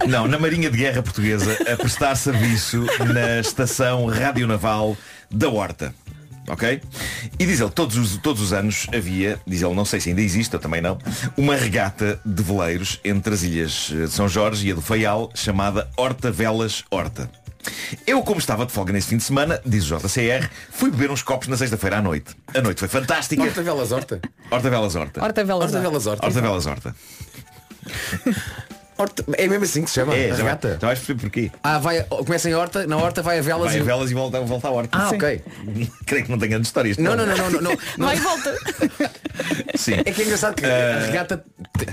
[0.07, 4.97] Não, na Marinha de Guerra Portuguesa a prestar serviço na estação radionaval
[5.31, 5.93] da Horta.
[6.47, 6.81] Ok?
[7.37, 10.21] E diz ele, todos os, todos os anos havia, diz ele, não sei se ainda
[10.21, 10.97] existe, eu também não,
[11.35, 15.29] uma regata de veleiros entre as ilhas eh, de São Jorge e a do Faial,
[15.35, 17.29] chamada Horta Velas Horta.
[18.05, 21.21] Eu, como estava de folga nesse fim de semana, diz o JCR, fui beber uns
[21.21, 22.33] copos na sexta-feira à noite.
[22.55, 23.43] A noite foi fantástica.
[23.43, 24.21] Horta Velas Horta.
[24.49, 25.23] Horta Velas Horta.
[25.23, 25.89] Horta Velas Horta Horta.
[25.89, 26.25] Velas Horta.
[26.25, 26.95] Horta Velas Horta.
[28.97, 30.15] Horta- É mesmo assim que se chama?
[30.15, 30.77] É, regata?
[30.81, 31.51] já vais perceber porquê.
[31.63, 33.81] Ah, vai, começa em horta, na horta vai a velas Vai e...
[33.81, 34.97] a velas e volta, volta à horta.
[34.97, 35.41] Ah, ok.
[36.05, 36.97] Creio que não tenha grandes histórias.
[36.97, 37.61] Não, não, não, não, não,
[37.97, 38.07] não.
[38.07, 38.55] Vai e volta.
[39.75, 39.93] Sim.
[40.05, 41.43] É que é engraçado que a regata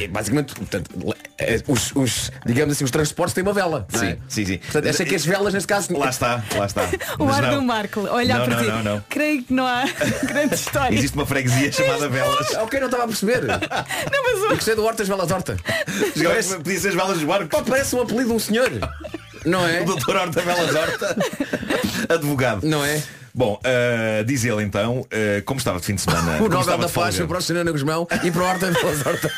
[0.01, 0.91] é basicamente portanto,
[1.39, 3.87] é, os, os, digamos assim, os transportes têm uma vela.
[3.93, 4.13] não é?
[4.13, 4.59] Sim, sim, sim.
[4.59, 5.97] Portanto, achei que as velas neste caso.
[5.97, 6.83] Lá está, lá está.
[7.19, 7.55] O Mas ar não.
[7.57, 8.71] do Marco, olhar Não, para não, ti.
[8.71, 9.05] não, não.
[9.09, 9.85] Creio que não há
[10.25, 10.95] grande história.
[10.97, 12.55] Existe uma freguesia chamada Velas.
[12.55, 13.43] Ok, não estava a perceber.
[13.45, 15.57] Não, mas Eu gostei do Hortas Velas Horta.
[16.23, 16.57] Parece...
[16.57, 17.49] Podia ser as velas dos barcos.
[17.49, 18.71] Pá, parece um apelido de um senhor.
[19.45, 19.83] Não é?
[19.83, 21.17] O doutor Horta Velas Horta.
[22.09, 22.67] Advogado.
[22.67, 23.03] Não é?
[23.35, 26.43] Bom, ah, diz ele então, ah, como estava de fim de semana.
[26.43, 29.31] O Nobel da foi para o Senhor Guzmão e para o Horta Velas Horta.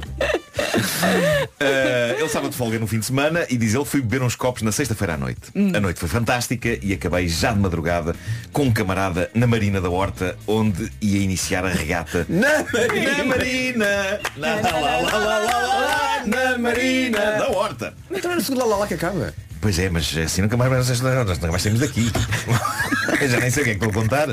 [1.04, 4.36] Uh, ele estava de folga no fim de semana e diz ele fui beber uns
[4.36, 5.42] copos na sexta-feira à noite.
[5.76, 8.16] A noite foi fantástica e acabei já de madrugada
[8.52, 12.26] com um camarada na Marina da Horta onde ia iniciar a regata.
[12.30, 12.62] Na
[13.18, 14.20] Na Marina!
[14.38, 17.94] Lá, lá, lá, na Marina da Horta!
[18.14, 19.34] Então era o segundo lá lá lá que acaba.
[19.62, 22.12] Pois é, mas assim nunca mais, nós nunca mais saímos daqui.
[23.22, 24.28] Eu já nem sei o que é que vou contar.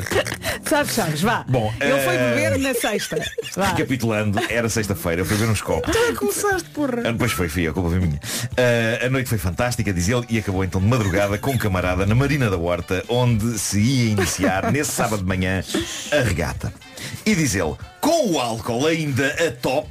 [0.64, 1.44] Sabes, sabes, vá.
[1.46, 3.22] Bom, Ele foi eh, beber na sexta.
[3.54, 3.66] Vá.
[3.68, 5.94] Recapitulando, era sexta-feira, eu fui beber uns copos.
[6.18, 7.02] Começaste, porra.
[7.04, 8.18] Ah, Depois foi, fui, a culpa foi minha.
[8.56, 12.06] Ah, a noite foi fantástica, diz ele, e acabou então de madrugada com um camarada
[12.06, 15.62] na Marina da Horta, onde se ia iniciar, nesse sábado de manhã,
[16.10, 16.72] a regata.
[17.26, 19.88] E diz ele, com o álcool ainda a top,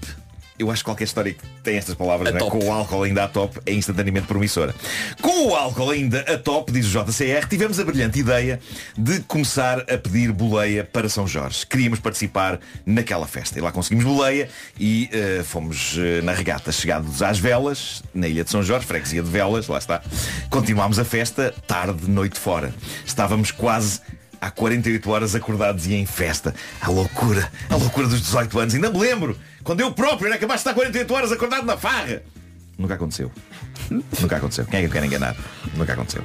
[0.59, 2.39] eu acho que qualquer história que tem estas palavras, né?
[2.39, 4.73] com o álcool ainda a top, é instantaneamente promissora.
[5.21, 8.59] Com o álcool ainda a top, diz o JCR, tivemos a brilhante ideia
[8.97, 11.65] de começar a pedir boleia para São Jorge.
[11.65, 13.57] Queríamos participar naquela festa.
[13.59, 18.43] E lá conseguimos boleia e eh, fomos eh, na regata, chegados às velas, na ilha
[18.43, 20.01] de São Jorge, freguesia de velas, lá está.
[20.49, 22.73] Continuámos a festa, tarde, noite fora.
[23.05, 24.01] Estávamos quase
[24.39, 26.53] há 48 horas acordados e em festa.
[26.81, 28.75] A loucura, a loucura dos 18 anos.
[28.75, 32.21] Ainda me lembro, quando eu próprio era capaz de estar 48 horas acordado na farra.
[32.77, 33.31] Nunca aconteceu.
[33.89, 34.65] Nunca aconteceu.
[34.65, 35.35] Quem é que eu enganar?
[35.75, 36.23] Nunca aconteceu.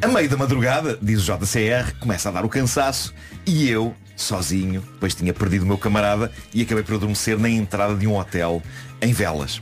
[0.00, 3.12] A meio da madrugada, diz o JCR, começa a dar o cansaço
[3.44, 7.94] e eu, sozinho, pois tinha perdido o meu camarada e acabei por adormecer na entrada
[7.94, 8.62] de um hotel
[9.00, 9.60] em Velas.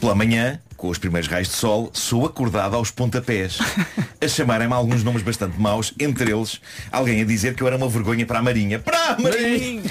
[0.00, 3.58] Pela manhã, com os primeiros raios de sol, sou acordado aos pontapés,
[4.18, 6.58] a chamarem-me alguns nomes bastante maus, entre eles
[6.90, 8.78] alguém a dizer que eu era uma vergonha para a Marinha.
[8.78, 9.82] Para a Marinha!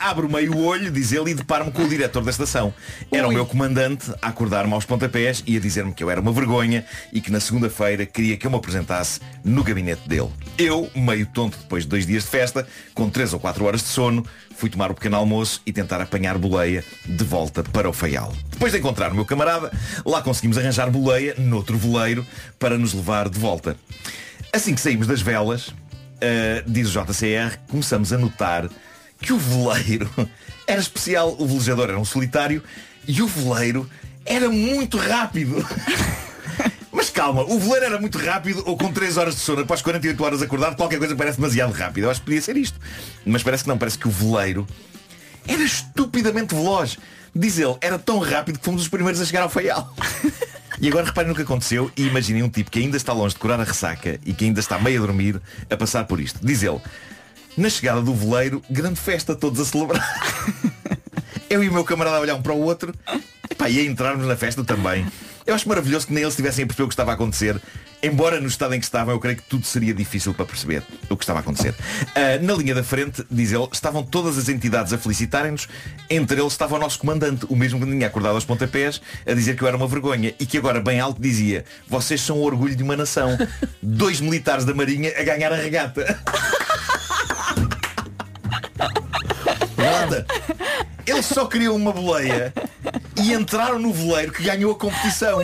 [0.00, 2.72] Ah, abro meio o olho, diz ele, e deparo-me com o diretor da estação.
[3.12, 6.32] Era o meu comandante a acordar-me aos pontapés e a dizer-me que eu era uma
[6.32, 10.30] vergonha e que na segunda-feira queria que eu me apresentasse no gabinete dele.
[10.56, 13.88] Eu, meio tonto depois de dois dias de festa, com três ou quatro horas de
[13.88, 14.24] sono,
[14.56, 18.32] fui tomar o pequeno almoço e tentar apanhar boleia de volta para o Faial.
[18.50, 19.70] Depois de encontrar o meu camarada,
[20.04, 22.26] lá conseguimos arranjar boleia noutro veleiro
[22.58, 23.76] para nos levar de volta.
[24.52, 25.72] Assim que saímos das velas,
[26.20, 28.68] ah, diz o JCR, começamos a notar
[29.20, 30.10] que o veleiro
[30.66, 31.36] era especial.
[31.38, 32.62] O velejador era um solitário
[33.06, 33.88] e o veleiro
[34.24, 35.64] era muito rápido.
[36.92, 40.24] Mas calma, o veleiro era muito rápido ou com 3 horas de sono após 48
[40.24, 42.04] horas acordado, qualquer coisa parece demasiado rápido.
[42.04, 42.78] Eu acho que podia ser isto.
[43.24, 44.66] Mas parece que não, parece que o veleiro
[45.46, 46.98] era estupidamente veloz.
[47.38, 49.94] Diz ele, era tão rápido que fomos os primeiros a chegar ao faial.
[50.80, 53.40] E agora reparem no que aconteceu e imaginem um tipo que ainda está longe de
[53.40, 56.38] curar a ressaca e que ainda está meio a dormir a passar por isto.
[56.40, 56.80] Diz ele,
[57.56, 60.08] na chegada do veleiro, grande festa, todos a celebrar.
[61.50, 62.94] Eu e o meu camarada a olhar um para o outro
[63.50, 65.04] epá, e a entrarmos na festa também.
[65.48, 67.58] Eu acho maravilhoso que nem eles tivessem a perceber o que estava a acontecer.
[68.02, 71.16] Embora no estado em que estavam, eu creio que tudo seria difícil para perceber o
[71.16, 71.74] que estava a acontecer.
[72.14, 75.66] Ah, na linha da frente, diz ele, estavam todas as entidades a felicitarem-nos.
[76.10, 79.56] Entre eles estava o nosso comandante, o mesmo que tinha acordado aos pontapés, a dizer
[79.56, 82.76] que eu era uma vergonha e que agora bem alto dizia, vocês são o orgulho
[82.76, 83.38] de uma nação.
[83.82, 86.20] Dois militares da Marinha a ganhar a regata.
[89.78, 90.26] Nada.
[91.10, 92.52] Eles só queriam uma boleia
[93.16, 95.40] e entraram no veleiro que ganhou a competição.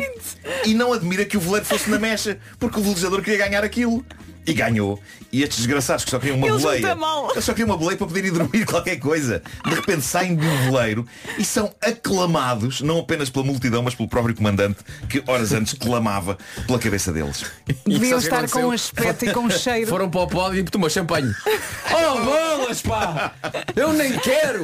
[0.65, 4.05] E não admira que o veleiro fosse na mecha, porque o velejador queria ganhar aquilo.
[4.47, 5.01] E ganhou.
[5.33, 6.97] E estes desgraçados que só queriam uma Eles boleia.
[7.33, 9.43] Eles só queriam uma boleia para poderem dormir qualquer coisa.
[9.67, 11.07] De repente saem de um veleiro
[11.39, 14.79] e são aclamados, não apenas pela multidão, mas pelo próprio comandante,
[15.09, 17.45] que horas antes clamava pela cabeça deles.
[17.87, 19.89] Deviam estar com um aspecto e com um cheiro.
[19.89, 21.33] Foram para o pódio e tomou champanhe.
[21.97, 23.33] Oh, bolas, pá!
[23.77, 24.63] Eu nem quero!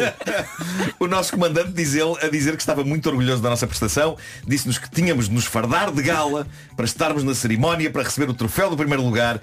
[0.98, 4.16] O nosso comandante diz ele a dizer que estava muito orgulhoso da nossa prestação,
[4.46, 8.34] disse-nos que tínhamos de nos fardar de gala para estarmos na cerimónia, para receber o
[8.34, 9.40] troféu do primeiro lugar.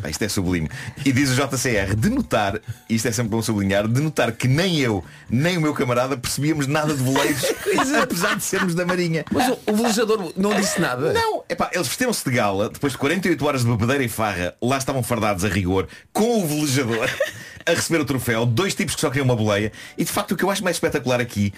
[0.00, 0.68] Pá, isto é sublime.
[1.04, 4.78] E diz o JCR, de notar, isto é sempre bom sublinhar, de notar que nem
[4.78, 7.44] eu, nem o meu camarada percebíamos nada de voleiros,
[8.02, 9.24] apesar de sermos da Marinha.
[9.30, 11.12] Mas o, o velejador não disse nada.
[11.12, 14.76] Não, epá, eles vestiram-se de gala, depois de 48 horas de bebedeira e farra, lá
[14.76, 17.08] estavam fardados a rigor, com o velejador,
[17.64, 20.36] a receber o troféu, dois tipos que só queriam uma boleia, e de facto o
[20.36, 21.52] que eu acho mais espetacular aqui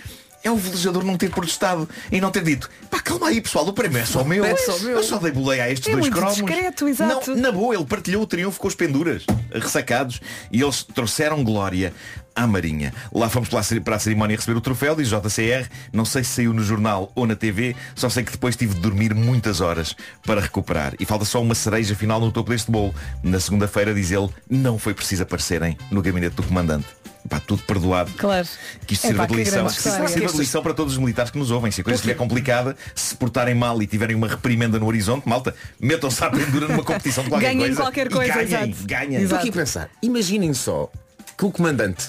[0.44, 3.72] é o velejador não ter protestado e não ter dito, pá, calma aí pessoal, o
[3.72, 4.44] prémio é só meu.
[4.44, 4.96] É só meu.
[4.96, 6.34] Eu só dei boleia a estes É dois muito cromos.
[6.36, 7.30] discreto, exato.
[7.34, 10.20] Não, na boa, ele partilhou o triunfo com os penduras, ressacados,
[10.52, 11.92] e eles trouxeram glória
[12.34, 12.94] à Marinha.
[13.12, 16.22] Lá fomos para a ceri- para a cerimónia receber o troféu, diz JCR, não sei
[16.22, 19.60] se saiu no jornal ou na TV, só sei que depois tive de dormir muitas
[19.60, 20.94] horas para recuperar.
[21.00, 22.94] E falta só uma cereja final no topo deste bolo.
[23.24, 26.86] Na segunda-feira, diz ele, não foi preciso aparecerem no gabinete do comandante.
[27.28, 28.10] Pá, tudo perdoado.
[28.12, 28.46] Claro.
[28.86, 29.66] Que isto Epá, sirva de que lição.
[29.66, 31.70] Que sirva de lição para todos os militares que nos ouvem.
[31.70, 35.54] Se a coisa estiver complicada, se portarem mal e tiverem uma reprimenda no horizonte, malta,
[35.80, 37.80] metam-se à pendura numa competição de qualquer Ganhem coisa.
[37.82, 38.86] qualquer e coisa, ganhem, exato.
[38.86, 39.22] ganhem.
[39.22, 40.90] Estou aqui a pensar, imaginem só
[41.36, 42.08] que o comandante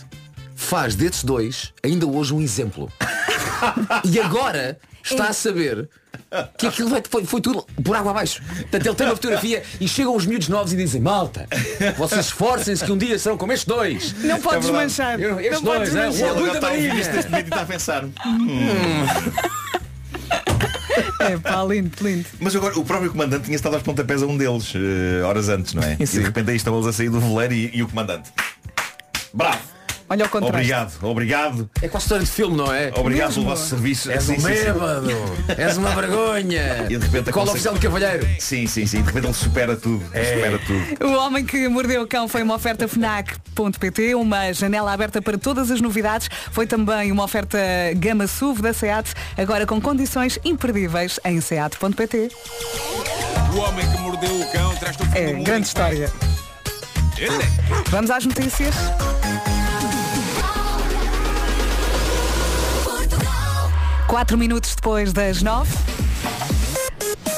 [0.55, 2.91] faz desses dois ainda hoje um exemplo.
[4.05, 5.89] e agora está a saber
[6.57, 8.41] que aquilo vai- foi, foi tudo por água abaixo.
[8.43, 11.47] Portanto, ele tem uma fotografia e chegam os miúdos novos e dizem, malta,
[11.97, 14.13] vocês esforcem-se que um dia serão como estes dois.
[14.23, 14.83] Não podes É verdade.
[14.83, 15.19] manchar.
[15.19, 16.31] Eu- estes não dois, podes é, manchar.
[16.37, 18.05] o da vídeo e está a pensar.
[21.21, 22.25] É pá, lindo, lindo.
[22.39, 25.73] Mas agora o próprio comandante tinha estado aos pontapés a um deles eh, horas antes,
[25.73, 25.95] não é?
[25.99, 28.31] E de repente aí estão eles a sair do veleiro e, e o comandante.
[29.33, 29.59] Bravo!
[30.09, 30.55] Olha o contraste.
[30.57, 31.69] Obrigado, obrigado.
[31.81, 32.91] É quase história de filme, não é?
[32.95, 34.11] Obrigado pelo vosso serviço.
[34.11, 35.07] És Sim, um bêbado,
[35.57, 36.85] és uma vergonha.
[36.89, 38.27] E de repente Qual aconselho- oficial de cavalheiro?
[38.39, 39.01] Sim, sim, sim.
[39.01, 40.03] De repente ele supera tudo.
[40.13, 40.23] É.
[40.35, 41.07] Supera tudo.
[41.07, 45.69] O Homem que Mordeu o Cão foi uma oferta FNAC.pt, uma janela aberta para todas
[45.69, 46.27] as novidades.
[46.51, 47.57] Foi também uma oferta
[47.95, 52.29] Gama SUV da SEAT, agora com condições imperdíveis em SEAT.pt.
[53.53, 56.11] O homem que mordeu o cão traz-te o do É, mundo grande história.
[57.17, 57.33] Ele
[57.89, 58.73] Vamos às notícias.
[64.09, 65.71] Quatro minutos depois das nove.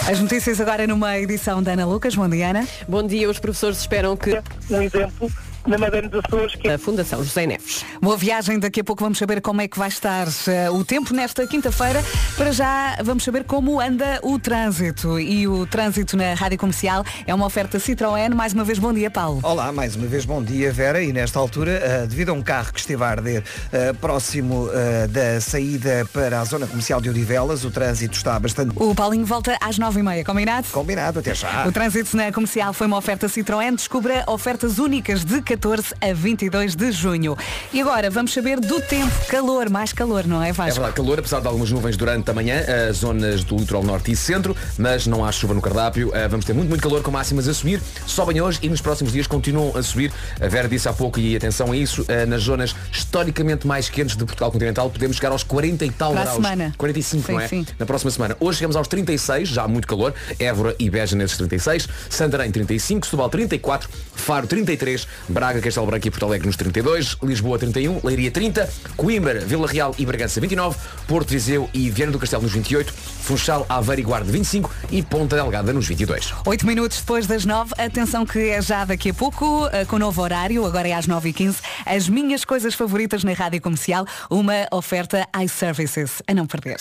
[0.10, 2.16] As notícias agora numa edição da Ana Lucas.
[2.16, 2.66] Bom dia, Ana.
[2.88, 5.30] Bom dia, os professores esperam que um exemplo
[5.68, 7.86] na Madeira dos Açores que a Fundação José Neves.
[8.02, 11.14] Boa viagem, daqui a pouco vamos saber como é que vai estar eh, o tempo
[11.14, 12.04] nesta quinta-feira.
[12.36, 15.20] Para já vamos saber como anda o trânsito.
[15.20, 18.34] E o trânsito na Rádio Comercial é uma oferta Citroën.
[18.34, 19.40] Mais uma vez, bom dia, Paulo.
[19.44, 22.74] Olá, mais uma vez bom dia Vera e nesta altura, eh, devido a um carro
[22.74, 24.70] que esteve a arder eh, próximo
[25.10, 29.58] da saída para a zona comercial de Odivelas, o trânsito está bastante O Paulinho volta
[29.62, 30.68] às nove e meia, combinado?
[30.72, 31.68] combinado, até já.
[31.68, 33.76] O trânsito na comercial foi uma oferta Citroën.
[33.76, 37.38] Descubra ofertas únicas de 14 a 22 de junho.
[37.74, 39.12] E agora vamos saber do tempo.
[39.28, 40.76] Calor, mais calor, não é, É Vasco?
[40.76, 44.16] verdade, calor, apesar de algumas nuvens durante a manhã, as zonas do litoral norte e
[44.16, 46.10] centro, mas não há chuva no cardápio.
[46.16, 47.82] Ah, Vamos ter muito, muito calor com máximas a subir.
[48.08, 50.14] Sobem hoje e nos próximos dias continuam a subir.
[50.40, 54.16] A Vera disse há pouco, e atenção a isso, ah, nas zonas historicamente mais quentes
[54.16, 56.36] de Portugal continental, podemos chegar aos 40 e tal Para graus.
[56.38, 56.74] semana.
[56.78, 57.48] 45, Sim, não é?
[57.50, 57.66] sim.
[57.78, 58.38] Na próxima semana.
[58.40, 60.14] Hoje chegamos aos 36, já há muito calor.
[60.40, 61.90] Évora e Beja nesses 36.
[62.10, 65.06] Santarém 35, Setúbal 34, Faro 33,
[65.42, 69.96] Braga, Castelo Branco e Porto Alegre nos 32, Lisboa 31, Leiria 30, Coimbra, Vila Real
[69.98, 70.78] e Bragança 29,
[71.08, 75.36] Porto Viseu e Viana do Castelo nos 28, Funchal, Aveiro e Guarda 25 e Ponta
[75.36, 76.32] Delgada nos 22.
[76.46, 80.22] Oito minutos depois das nove, atenção que é já daqui a pouco, eh, com novo
[80.22, 84.68] horário, agora é às nove e quinze, as minhas coisas favoritas na rádio comercial, uma
[84.72, 86.22] oferta iServices.
[86.28, 86.78] A não perder.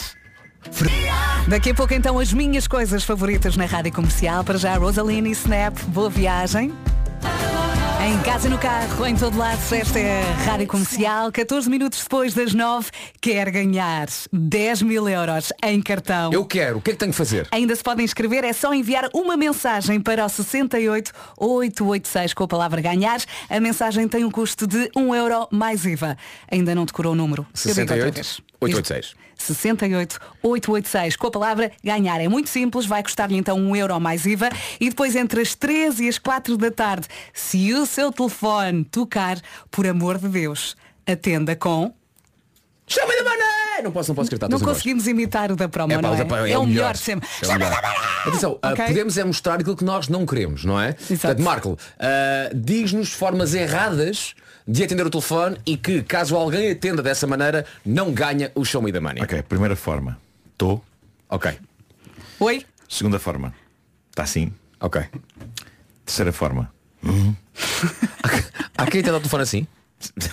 [1.48, 4.44] Daqui a pouco então as minhas coisas favoritas na rádio comercial.
[4.44, 6.70] Para já Rosaline e Snap, boa viagem.
[8.02, 11.30] Em casa e no carro, em todo lado, esta é a Rádio Comercial.
[11.30, 12.88] 14 minutos depois das 9,
[13.20, 16.32] quer ganhar 10 mil euros em cartão.
[16.32, 17.46] Eu quero, o que é que tenho que fazer?
[17.52, 22.80] Ainda se podem inscrever, é só enviar uma mensagem para o 68886 com a palavra
[22.80, 23.20] ganhar.
[23.48, 26.16] A mensagem tem um custo de 1 euro mais IVA.
[26.50, 27.46] Ainda não decorou o número.
[27.64, 27.92] Eu digo
[28.60, 28.82] outra
[29.42, 30.30] 68 vez.
[30.42, 31.00] 886.
[31.00, 32.20] 68886 com a palavra ganhar.
[32.20, 36.04] É muito simples, vai custar-lhe então um euro mais IVA e depois entre as 13
[36.04, 40.76] e as 4 da tarde, se o seu telefone tocar, por amor de Deus,
[41.06, 41.92] atenda com.
[42.86, 43.14] Chama
[43.80, 43.84] mané!
[43.84, 44.48] Não posso, não posso gritar.
[44.48, 46.24] Não conseguimos imitar o da promo, É, não pá, é?
[46.24, 47.28] pá, É, o melhor sempre.
[47.42, 47.72] É o melhor.
[48.26, 48.84] Atenção, ah, Ok.
[48.86, 50.92] podemos é mostrar aquilo que nós não queremos, não é?
[50.92, 54.34] Portanto, Marco, ah, diz-nos formas erradas
[54.66, 58.80] de atender o telefone e que, caso alguém atenda dessa maneira, não ganha o show
[58.82, 59.22] me da money.
[59.22, 60.18] Ok, primeira forma.
[60.56, 60.80] Tô.
[61.28, 61.58] Ok.
[62.38, 62.64] Oi?
[62.88, 63.52] Segunda forma.
[64.10, 64.52] Está assim.
[64.80, 65.02] Ok.
[66.04, 66.72] Terceira forma.
[68.76, 69.66] Há quem atenda o telefone assim?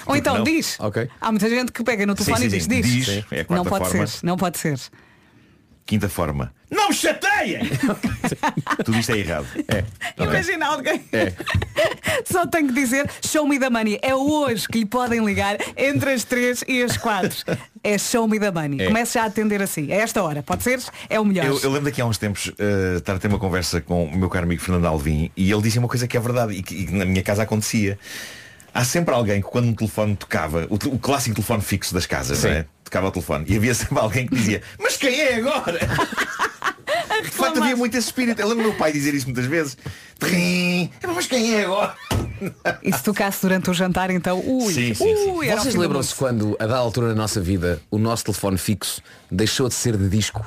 [0.06, 0.44] Ou então não?
[0.44, 0.80] diz.
[0.80, 1.10] Ok.
[1.20, 2.82] Há muita gente que pega no Sim, telefone sim, e diz, sim.
[2.82, 3.06] diz.
[3.06, 4.08] Diz, é não pode forma.
[4.08, 4.80] ser, não pode ser.
[5.88, 6.54] Quinta forma.
[6.70, 7.62] Não me chateiem!
[8.84, 9.48] Tudo isto é errado.
[9.70, 9.86] É.
[10.22, 11.02] Imagina alguém.
[11.14, 11.32] É.
[12.30, 13.98] Só tenho que dizer, show me the money.
[14.02, 17.58] É hoje que lhe podem ligar entre as 3 e as 4.
[17.82, 18.82] É show me the money.
[18.82, 18.88] É.
[18.88, 19.90] Comece já a atender assim.
[19.90, 20.44] É esta hora.
[20.44, 20.82] Pode ser?
[21.10, 21.46] É o melhor.
[21.46, 24.18] Eu, eu lembro daqui há uns tempos eh, estar a ter uma conversa com o
[24.18, 26.76] meu caro amigo Fernando Alvim e ele disse uma coisa que é verdade e que,
[26.76, 27.98] e que na minha casa acontecia.
[28.78, 32.38] Há sempre alguém que quando um telefone tocava, o, o clássico telefone fixo das casas,
[32.38, 32.48] Sim.
[32.50, 32.66] não é?
[32.84, 35.80] Tocava o telefone e havia sempre alguém que dizia, mas quem é agora?
[37.24, 38.40] De facto havia muito esse espírito.
[38.40, 39.76] Eu lembro meu pai dizer isso muitas vezes.
[40.20, 41.96] Trim, mas quem é agora?
[42.84, 45.32] E se tocasse durante o jantar, então, ui, Sim, sim, sim.
[45.32, 49.02] ui, Vocês lembram-se quando, a dada altura da nossa vida, o nosso telefone fixo
[49.32, 50.46] deixou de ser de disco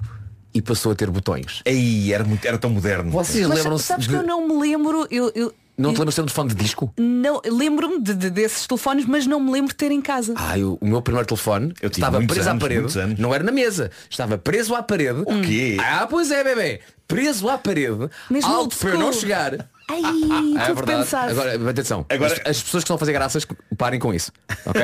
[0.55, 1.63] e passou a ter botões?
[1.67, 3.11] Aí era, muito, era tão moderno.
[3.11, 4.13] Vocês lembram-se sabes de...
[4.15, 6.55] que eu não me lembro, eu, eu- Não te lembras de ter um telefone de
[6.57, 6.93] disco?
[6.99, 10.35] não lembro-me de- de- desses telefones, mas não me lembro de ter em casa.
[10.37, 12.99] Ah, eu- o meu primeiro telefone Eu tive estava muitos preso anos, à parede.
[13.01, 13.19] anos.
[13.19, 13.91] Não era na mesa.
[14.09, 15.21] Estava preso à parede.
[15.27, 15.77] O quê?
[15.81, 16.81] Ah, pois é, bebê.
[17.09, 18.09] Preso à parede.
[18.31, 19.21] Mesmo alto para eu não school.
[19.21, 19.69] chegar.
[19.91, 21.03] Ai, Ah, é tudo verdade.
[21.05, 21.31] pensado.
[21.33, 22.07] Agora, atenção.
[22.09, 24.33] Agora- As, as pessoas que estão a fazer graças, parem com isso.
[24.67, 24.83] Ok?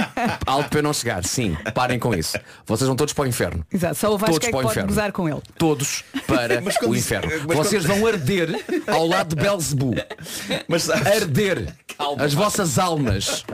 [0.46, 1.24] Alto para eu não chegar.
[1.24, 2.38] Sim, parem com isso.
[2.66, 3.64] Vocês vão todos para o inferno.
[3.72, 4.88] Exato, só o Vasco Todos é que para o pode inferno.
[4.88, 5.42] gozar com ele.
[5.58, 7.30] Todos para quando o inferno.
[7.46, 9.94] Vocês quando- vão arder ao lado de Belzebu.
[10.68, 11.74] Mas sabes, Arder.
[12.18, 13.44] As vossas almas.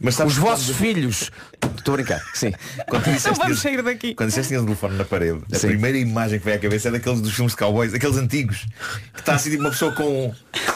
[0.00, 1.30] Mas sabes Os vossos quando- filhos.
[1.76, 2.22] Estou a brincar.
[2.34, 2.52] Sim.
[2.88, 4.14] Quando tu Não disseste vamos que- sair daqui.
[4.14, 5.68] Quando disseste tinhas um telefone na parede, a Sim.
[5.68, 8.66] primeira imagem que veio à cabeça é daqueles dos filmes de cowboys, aqueles antigos,
[9.14, 10.34] que está assim tipo uma pessoa com,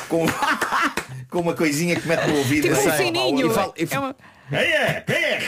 [0.09, 0.27] com,
[1.31, 2.79] com uma coisinha que mete no ouvido Tipo e
[3.45, 3.51] um.
[3.51, 4.17] E fala- e É uma-
[4.53, 5.05] é?
[5.09, 5.41] É?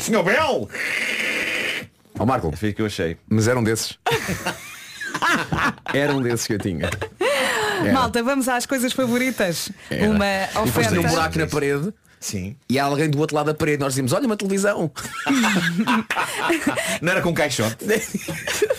[0.00, 0.68] Senhor Bel!
[2.18, 3.16] Ó Marco, Foi o que eu achei.
[3.28, 3.98] mas eram desses.
[5.94, 6.90] Era um desses que eu tinha.
[7.80, 7.92] Era.
[7.92, 9.70] Malta, vamos às coisas favoritas.
[9.90, 10.10] Era.
[10.10, 10.88] Uma E oferta.
[10.90, 12.56] tinha um buraco na parede Sim.
[12.68, 13.78] e há alguém do outro lado da parede.
[13.78, 14.90] Nós dizíamos, olha uma televisão.
[17.00, 17.76] Não era com caixote.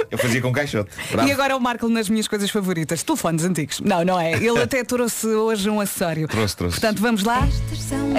[0.09, 0.89] Eu fazia com caixote.
[1.25, 3.03] E agora o Marco nas minhas coisas favoritas.
[3.03, 3.79] Telefones antigos.
[3.81, 4.33] Não, não é.
[4.33, 6.27] Ele até trouxe hoje um acessório.
[6.27, 6.79] Trouxe, trouxe.
[6.79, 7.47] Portanto, vamos lá.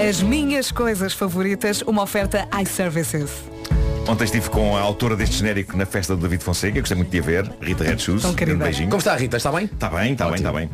[0.08, 3.30] As minhas coisas favoritas, uma oferta iServices.
[4.08, 7.18] Ontem estive com a autora deste genérico na festa do David Fonseca, gostei muito de
[7.18, 8.22] a ver, Rita Red Shoes.
[8.22, 8.56] Tão querida.
[8.56, 8.88] Um beijinho.
[8.88, 9.36] Como está a Rita?
[9.36, 9.66] Está bem?
[9.66, 10.70] Está bem, está bem, está bem.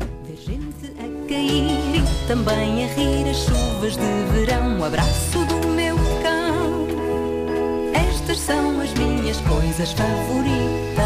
[1.29, 4.79] cair e também a rir as chuvas de verão.
[4.79, 6.87] Um abraço do meu cão.
[7.93, 11.05] Estas são as minhas coisas favoritas.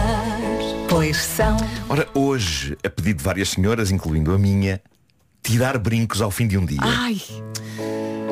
[0.87, 1.57] Pois são.
[1.89, 4.83] Ora, hoje, a pedido de várias senhoras, incluindo a minha,
[5.43, 6.79] tirar brincos ao fim de um dia.
[6.83, 7.23] Ai,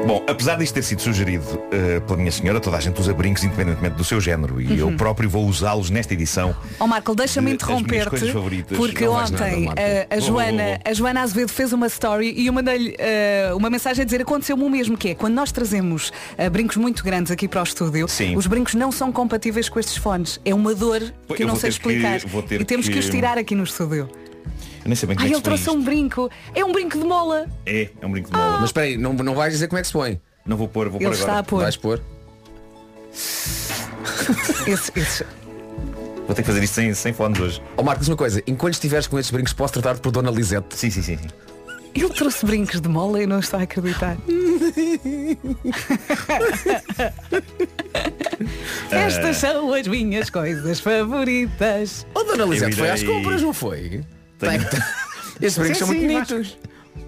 [0.07, 3.43] Bom, apesar disto ter sido sugerido eh, pela minha senhora, toda a gente usa brincos
[3.43, 4.91] independentemente do seu género e Uhum.
[4.91, 6.55] eu próprio vou usá-los nesta edição.
[6.79, 10.73] Ó Marco, deixa-me De- minhas interromper-te porque Não ontem nada, eh, a, vou, Joana, vou,
[10.73, 10.79] vou.
[10.85, 14.63] a Joana Azevedo fez uma story e eu mandei-lhe eh, uma mensagem a dizer aconteceu-me
[14.63, 18.07] o mesmo, que é quando nós trazemos eh, brincos muito grandes aqui para o estúdio,
[18.07, 18.37] Sim.
[18.37, 20.41] os brincos não são compatíveis com estes fones.
[20.45, 22.21] É uma dor que eu eu não sei que- explicar.
[22.49, 22.93] ter e temos que...
[22.93, 24.09] que- os tirar aqui no estúdio.
[24.87, 26.31] Eu nem sei bem como Ai, é ele que se põe trouxe um brinco.
[26.55, 27.47] É um brinco de mola.
[27.67, 28.53] É, é um brinco de mola.
[28.61, 30.21] Mas espera aí, não, não vais dizer como é que se põe.
[30.47, 31.45] Não vou pôr, vou Ele pôr está a agora.
[31.45, 31.61] pôr.
[31.63, 32.01] Vais pôr.
[34.71, 35.27] Esse- esse-
[36.25, 37.61] Vou ter que fazer isto sem, sem fones hoje.
[37.77, 40.77] Ó Marco, diz uma coisa, enquanto estiveres com estes brincos posso tratar-te por Dona Lisete.
[40.77, 41.17] Sim, sim, sim.
[41.19, 41.29] sim.
[41.95, 44.17] Ele trouxe brincos de mola e não estou a acreditar.
[48.91, 52.07] Estas são as minhas coisas favoritas.
[52.15, 54.05] Ó Dona Lisete foi às compras, não foi?
[54.39, 54.63] Tenho-
[55.41, 56.59] Estes brincos são Sim, muito bonitos.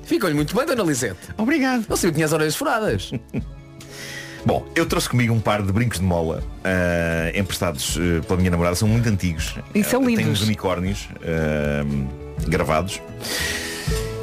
[0.04, 1.18] Ficam-lhe muito bem, Dona Lisete.
[1.36, 1.84] Obrigado.
[1.88, 3.10] Não sei que tinha as orelhas furadas.
[4.44, 8.50] Bom, eu trouxe comigo um par de brincos de mola ah, emprestados eh, pela minha
[8.50, 9.54] namorada, são muito antigos.
[9.74, 10.40] E são Tem lindos.
[10.40, 11.84] uns unicórnios ah,
[12.48, 13.00] gravados.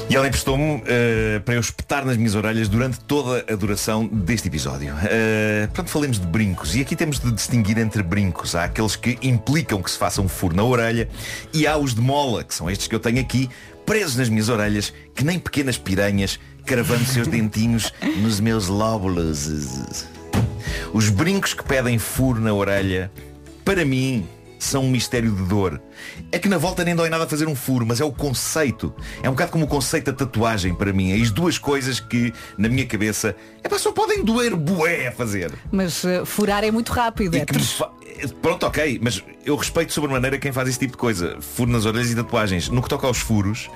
[0.08, 4.46] E ela emprestou-me eh, para eu espetar nas minhas orelhas durante toda a duração deste
[4.46, 4.94] episódio.
[4.94, 6.76] Uh, pronto, falemos de brincos.
[6.76, 8.54] E aqui temos de distinguir entre brincos.
[8.54, 11.08] Há aqueles que implicam que se faça um furo na orelha
[11.52, 13.50] e há os de mola, que são estes que eu tenho aqui,
[13.84, 17.92] presos nas minhas orelhas, que nem pequenas piranhas, cravando seus dentinhos
[18.22, 20.06] nos meus lóbulos.
[20.92, 23.10] Os brincos que pedem furo na orelha,
[23.64, 24.24] para mim,
[24.58, 25.80] são um mistério de dor.
[26.32, 28.94] É que na volta nem dói nada fazer um furo, mas é o conceito.
[29.22, 31.12] É um bocado como o conceito da tatuagem para mim.
[31.12, 35.12] É as duas coisas que, na minha cabeça, é pá, só podem doer bué a
[35.12, 35.52] fazer.
[35.70, 37.36] Mas eh, furar é muito rápido.
[37.36, 37.90] É fa-
[38.40, 41.36] Pronto, ok, mas eu respeito sobremaneira quem faz esse tipo de coisa.
[41.40, 42.68] Furo nas orelhas e tatuagens.
[42.70, 43.68] No que toca aos furos,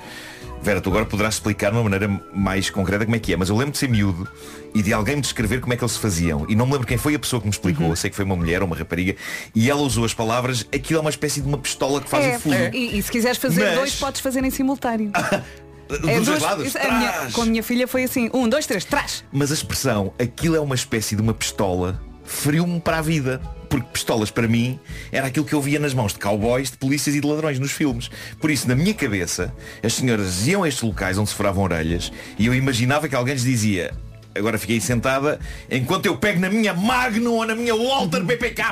[0.63, 3.49] Vera, tu agora poderás explicar de uma maneira mais concreta como é que é, mas
[3.49, 4.27] eu lembro de ser miúdo
[4.75, 6.45] e de alguém me descrever como é que eles se faziam.
[6.47, 7.87] E não me lembro quem foi a pessoa que me explicou.
[7.89, 9.15] Eu sei que foi uma mulher ou uma rapariga.
[9.55, 12.37] E ela usou as palavras, aquilo é uma espécie de uma pistola que faz É,
[12.37, 12.55] o furo.
[12.75, 15.11] E, e se quiseres fazer Mas- dois, podes fazer em simultâneo.
[15.89, 16.75] Dos É dois lados.
[16.75, 19.25] a minha- com a minha filha foi assim, um, dois, três, trás.
[19.31, 23.41] Mas a expressão, aquilo é uma espécie de uma pistola, feriu-me para a vida.
[23.71, 24.77] Porque pistolas, para mim,
[25.13, 27.71] era aquilo que eu via nas mãos de cowboys, de polícias e de ladrões nos
[27.71, 28.11] filmes.
[28.37, 32.11] Por isso, na minha cabeça, as senhoras iam a estes locais onde se furavam orelhas
[32.37, 33.91] e eu imaginava que alguém lhes dizia
[34.33, 38.63] Agora fiquei sentada enquanto eu pego na minha Magnum ou na minha Walter BPK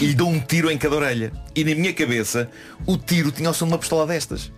[0.00, 1.32] e lhe dou um tiro em cada orelha.
[1.54, 2.48] E na minha cabeça,
[2.86, 4.52] o tiro tinha o som de uma pistola destas.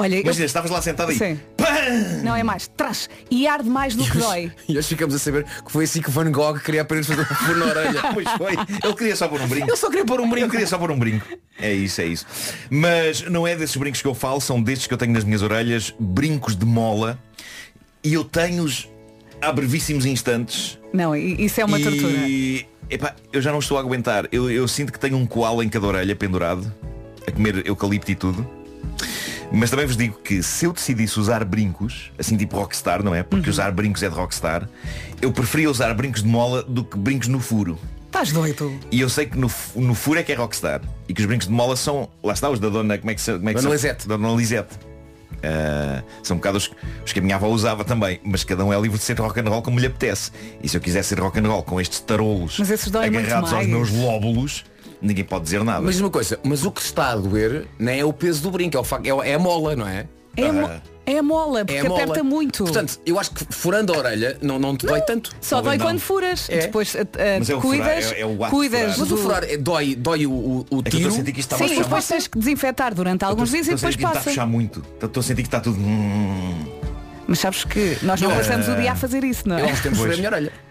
[0.00, 1.40] Olha, eu- Imagina, estavas lá sentada e Sim.
[2.22, 3.10] Não é mais, trás.
[3.28, 4.52] E arde mais do que dói.
[4.68, 7.24] E hoje ficamos a saber que foi assim que Van Gogh queria apenas fazer um
[7.24, 8.00] furo na orelha.
[8.14, 8.52] Pois foi.
[8.84, 9.66] Ele queria só pôr um brinco.
[9.68, 10.44] Ele só queria pôr um brinco.
[10.46, 11.26] Ele queria só pôr um brinco.
[11.60, 12.24] É isso, é isso.
[12.70, 15.42] Mas não é desses brincos que eu falo, são destes que eu tenho nas minhas
[15.42, 17.18] orelhas, brincos de mola.
[18.04, 18.88] E eu tenho-os
[19.42, 20.78] há brevíssimos instantes.
[20.92, 22.12] Não, isso é uma tortura.
[22.28, 24.28] E epá, eu já não estou a aguentar.
[24.30, 26.72] Eu, eu sinto que tenho um koala em cada orelha pendurado,
[27.26, 28.48] a comer eucalipto e tudo.
[29.50, 33.22] Mas também vos digo que se eu decidisse usar brincos, assim tipo rockstar, não é?
[33.22, 34.68] Porque usar brincos é de rockstar,
[35.22, 37.78] eu preferia usar brincos de mola do que brincos no furo.
[38.06, 38.72] Estás doido.
[38.90, 40.80] E eu sei que no, no furo é que é rockstar.
[41.08, 43.20] E que os brincos de mola são, lá está, os da dona, como é que
[43.20, 44.08] se como é que Dona se- Lisete.
[44.08, 44.74] Dona Lisete.
[45.42, 46.70] Ah, são um bocado os,
[47.04, 49.38] os que a minha avó usava também, mas cada um é livre de ser rock
[49.40, 50.30] and roll como lhe apetece.
[50.62, 52.58] E se eu quiser ser rock and roll com estes tarolos
[53.04, 54.64] agarrados aos meus lóbulos,
[55.00, 55.80] ninguém pode dizer nada.
[55.80, 58.76] Mas uma coisa, mas o que está a doer não é o peso do brinco,
[58.76, 60.06] é, o facto, é, o- é a mola, não é?
[60.36, 60.70] É, a mo-
[61.04, 62.02] é a mola, porque É a mola.
[62.04, 62.62] aperta muito.
[62.64, 65.34] Portanto, eu acho que furando a orelha não, não te dói tanto.
[65.40, 66.48] Só dói quando furas.
[66.48, 66.58] É.
[66.60, 66.98] Depois uh,
[67.44, 68.88] furar, cuidas, é- é cuidas furar.
[68.88, 71.10] Mas o do- furar é- dói, dói o, o, o que tiro.
[71.24, 73.90] que está Sim, a e depois tens que desinfetar durante alguns dias e Estou a
[73.90, 74.30] depois sentir que está a passa.
[74.30, 74.84] fechar muito.
[75.02, 75.78] Estou a sentir que está tudo.
[75.80, 76.64] hum.
[77.26, 78.36] Mas sabes que nós não Ah.
[78.36, 79.62] passamos o dia a fazer isso, não é?
[79.70, 80.67] Eu tempos furei a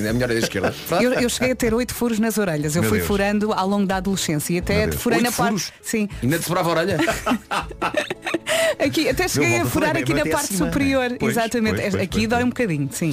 [0.00, 0.74] na minha orelha esquerda.
[1.02, 2.76] Eu, eu cheguei a ter oito furos nas orelhas.
[2.76, 3.08] Eu Meu fui Deus.
[3.08, 5.48] furando ao longo da adolescência e até furei na parte.
[5.48, 5.72] furos?
[5.82, 6.08] Sim.
[6.22, 6.98] Ainda te furava a orelha?
[8.78, 11.10] Aqui, até cheguei a furar aqui na parte acima, superior.
[11.10, 11.16] né?
[11.18, 11.76] Pois, Exatamente.
[11.80, 13.12] pois, pois, aqui pois, dói um bocadinho, sim.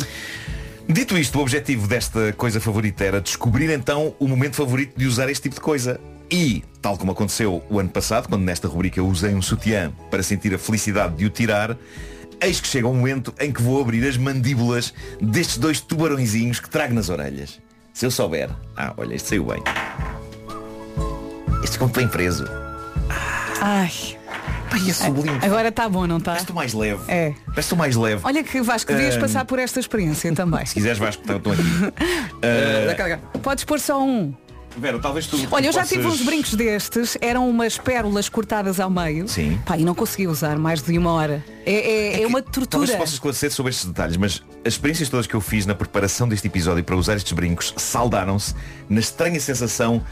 [0.88, 5.30] Dito isto, o objetivo desta coisa favorita era descobrir então o momento favorito de usar
[5.30, 6.00] este tipo de coisa.
[6.30, 10.22] E, tal como aconteceu o ano passado, quando nesta rubrica eu usei um sutiã para
[10.24, 11.78] sentir a felicidade de o tirar,
[12.42, 16.70] eis que chega um momento em que vou abrir as mandíbulas destes dois tubarõezinhos que
[16.70, 17.60] trago nas orelhas.
[17.94, 18.50] Se eu souber.
[18.76, 19.62] Ah, olha, este saiu bem.
[21.64, 22.46] Este ficou bem preso.
[23.62, 23.92] Ai.
[24.72, 25.40] Ai, é sublime.
[25.42, 26.32] Agora está bom, não está?
[26.34, 27.04] Parece mais leve.
[27.08, 27.34] É.
[27.56, 28.22] Estou mais leve.
[28.24, 30.66] Olha que Vasco, devias passar por esta experiência também.
[30.66, 31.62] Se quiseres Vasco, estão aqui.
[32.46, 34.34] Ah, Podes pôr só um.
[34.78, 35.38] Vera, talvez tu.
[35.52, 39.28] Olha, eu já tive uns brincos destes, eram umas pérolas cortadas ao meio.
[39.28, 39.60] Sim.
[39.66, 41.44] Pá, e não consegui usar mais de uma hora.
[41.66, 42.98] É, é, é uma Talvez tortura.
[42.98, 46.48] possa esclarecer sobre estes detalhes, mas as experiências todas que eu fiz na preparação deste
[46.48, 48.56] episódio para usar estes brincos saldaram-se
[48.90, 50.04] na estranha sensação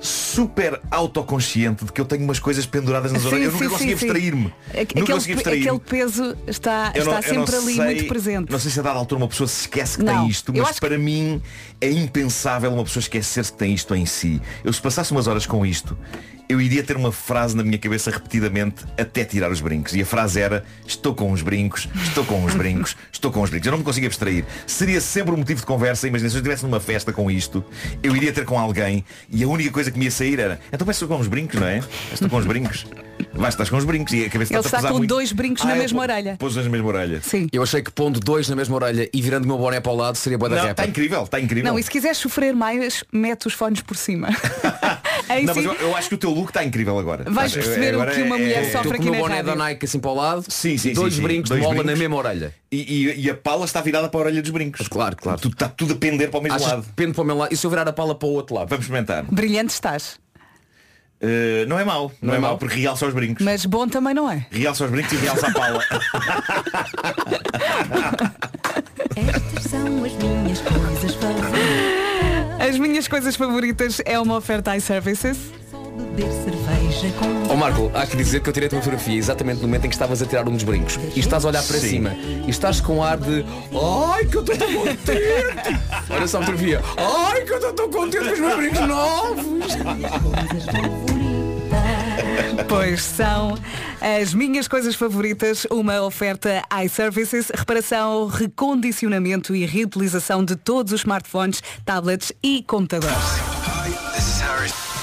[0.00, 3.46] super autoconsciente de que eu tenho umas coisas penduradas nas Sim, orelhas.
[3.46, 4.04] Eu nunca consegui sim, sim.
[4.06, 4.54] abstrair-me.
[4.96, 5.66] Nunca consegui abstrair-me.
[5.68, 8.50] aquele peso está, Eu está não sempre ali sei- muito presente.
[8.50, 10.78] Não sei se a dada altura uma pessoa se esquece que Não, tem isto, mas
[10.80, 11.42] para mim
[11.80, 14.40] é impensável uma pessoa esquecer-se que tem isto em si.
[14.64, 15.96] Eu se passasse umas horas com isto,
[16.50, 19.94] eu iria ter uma frase na minha cabeça repetidamente até tirar os brincos.
[19.94, 23.50] E a frase era estou com os brincos, estou com os brincos, estou com os
[23.50, 23.66] brincos.
[23.66, 24.44] Eu não me consigo abstrair.
[24.66, 26.08] Seria sempre um motivo de conversa.
[26.08, 27.64] Imagina, se eu estivesse numa festa com isto,
[28.02, 30.84] eu iria ter com alguém e a única coisa que me ia sair era então
[30.84, 31.80] parece que estou com os brincos, não é?
[32.12, 32.84] Estou com os brincos.
[33.32, 35.08] Vais, estás com os brincos e a cabeça Ele a está pesar com muito.
[35.08, 36.36] dois brincos Ah, na mesma orelha.
[36.38, 37.20] Pôs na mesma orelha.
[37.22, 37.46] Sim.
[37.52, 39.94] Eu achei que pondo dois na mesma orelha e virando o meu boné para o
[39.96, 41.70] lado seria boa da está incrível, está incrível.
[41.70, 44.28] Não, e se quiseres sofrer mais, mete os fones por cima.
[45.30, 45.70] Aí Não, mas sim.
[45.70, 47.22] eu, eu acho que o teu look está incrível agora.
[47.30, 49.44] Vais Estás- perceber o agora que uma mulher é- sofre aqui o na rádio.
[49.44, 51.92] da Nike assim para o lado Sim, sim, dois sim, brincos Dois de mola brincos.
[51.92, 52.54] na mesma orelha.
[52.72, 54.88] E, e- e a pala está virada para a orelha dos brincos.
[54.88, 55.40] Claro, claro.
[55.40, 56.82] Tudo, está tudo a pender para o mesmo Achas lado.
[56.82, 57.52] que depende para o meu lado.
[57.52, 58.68] E se eu virar a pala para o outro lado?
[58.68, 59.22] Vamos experimentar.
[59.30, 60.18] Brilhante estás.
[61.22, 62.58] Uh, não é mau, não, Não é, é mau mau?
[62.58, 63.44] porque realça os brincos.
[63.44, 64.46] Mas bom também não é.
[64.50, 65.84] Realça os brincos e realça a pala.
[69.16, 71.59] Estas são as minhas coisas favoritas.
[72.70, 75.36] As minhas coisas favoritas é uma oferta iServices.
[75.72, 79.56] Beber cerveja com Ó Marco, há que dizer que eu tirei a tua fotografia exatamente
[79.56, 80.96] no momento em que estavas a tirar um dos brincos.
[81.16, 81.88] E estás a olhar para Sim.
[81.88, 82.10] cima.
[82.46, 83.44] E estás com ar de
[84.14, 85.80] Ai que eu estou tão contente!
[86.08, 86.80] Olha só a fotografia.
[86.96, 89.74] Ai que eu estou tão contente com os meus brincos novos!
[92.68, 93.58] Pois são
[94.00, 101.62] as minhas coisas favoritas, uma oferta iServices, reparação, recondicionamento e reutilização de todos os smartphones,
[101.84, 103.16] tablets e computadores.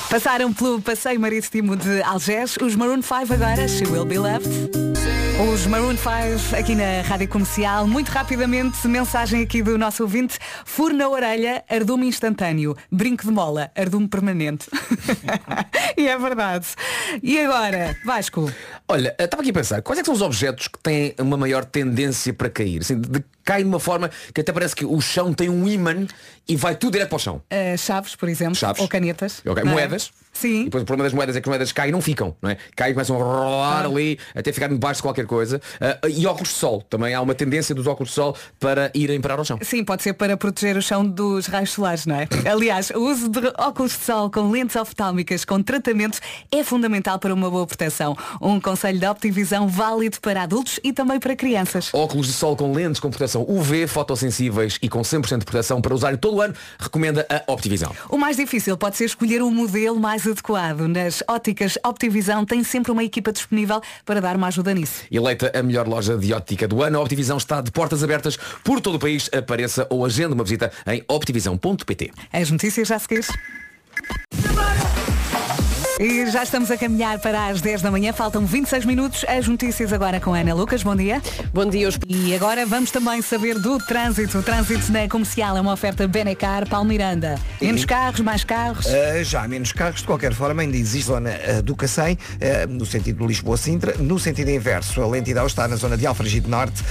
[0.09, 4.47] Passaram pelo passeio marítimo de Algés, os Maroon 5 agora, She Will Be Loved.
[5.53, 10.95] Os Maroon 5 aqui na Rádio Comercial, muito rapidamente, mensagem aqui do nosso ouvinte, furo
[10.95, 14.67] na orelha, ardume instantâneo, brinco de mola, ardume permanente.
[15.97, 16.67] e é verdade.
[17.21, 18.51] E agora, Vasco?
[18.89, 21.35] Olha, eu estava aqui a pensar, quais é que são os objetos que têm uma
[21.35, 22.79] maior tendência para cair?
[22.79, 26.07] Assim, de, cai de uma forma que até parece que o chão tem um ímã
[26.47, 27.41] e vai tudo direto para o chão.
[27.51, 28.81] Uh, chaves, por exemplo, Chaves.
[28.81, 29.41] ou canetas.
[29.45, 29.89] Ok, não é?
[30.33, 30.61] Sim.
[30.61, 32.49] E depois o problema das moedas é que as moedas caem e não ficam, não
[32.51, 32.57] é?
[32.75, 33.87] Caem e começam a rolar Ah.
[33.87, 35.59] ali até ficar debaixo de qualquer coisa.
[35.81, 36.81] Ah, e óculos de sol.
[36.89, 39.57] Também há uma tendência dos óculos de sol para irem parar ao chão.
[39.61, 42.27] Sim, pode ser para proteger o chão dos raios solares, não é?
[42.49, 46.19] Aliás, o uso de óculos de sol com lentes oftálmicas com tratamento
[46.51, 48.15] é fundamental para uma boa proteção.
[48.41, 51.89] Um conselho de Optivisão válido para adultos e também para crianças.
[51.93, 55.93] Óculos de sol com lentes com proteção UV, fotossensíveis e com 100% de proteção para
[55.93, 57.91] usar todo o ano, recomenda a Optivisão.
[58.09, 60.87] O mais difícil pode ser escolher o modelo mais adequado.
[60.87, 65.03] Nas óticas Optivisão tem sempre uma equipa disponível para dar uma ajuda nisso.
[65.11, 68.79] Eleita a melhor loja de ótica do ano, a Optivisão está de portas abertas por
[68.79, 69.29] todo o país.
[69.33, 72.11] Apareça ou agenda uma visita em optivisão.pt.
[72.31, 73.27] As notícias já seguires.
[75.99, 79.25] E já estamos a caminhar para as 10 da manhã, faltam 26 minutos.
[79.27, 80.83] As notícias agora com a Ana Lucas.
[80.83, 81.19] Bom dia.
[81.51, 81.89] Bom dia.
[81.89, 81.97] Os...
[82.07, 84.37] E agora vamos também saber do trânsito.
[84.37, 87.39] O trânsito na comercial é uma oferta Benecar, Palmiranda.
[87.59, 88.85] Menos carros, mais carros.
[88.85, 92.85] Uh, já menos carros, de qualquer forma, ainda existe zona uh, do Cacém, uh, no
[92.85, 95.01] sentido de Lisboa-Sintra, no sentido inverso.
[95.01, 96.83] A lentidão está na zona de Alfragide Norte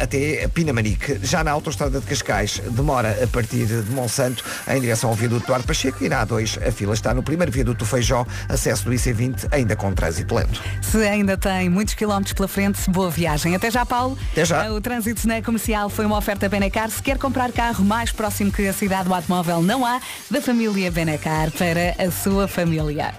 [0.00, 1.18] até Pinamanique.
[1.24, 5.54] Já na autoestrada de Cascais, demora a partir de Monsanto em direção ao viaduto do
[5.54, 8.92] Ar Pacheco e na A2 a fila está no primeiro viaduto do Feijó, acesso do
[8.92, 10.60] IC20, ainda com trânsito lento.
[10.80, 13.54] Se ainda tem muitos quilómetros pela frente, boa viagem.
[13.54, 14.18] Até já, Paulo.
[14.32, 14.70] Até já.
[14.70, 16.90] O trânsito na comercial foi uma oferta Benecar.
[16.90, 20.00] Se quer comprar carro mais próximo que a cidade do automóvel, não há,
[20.30, 23.14] da família Benecar para a sua família.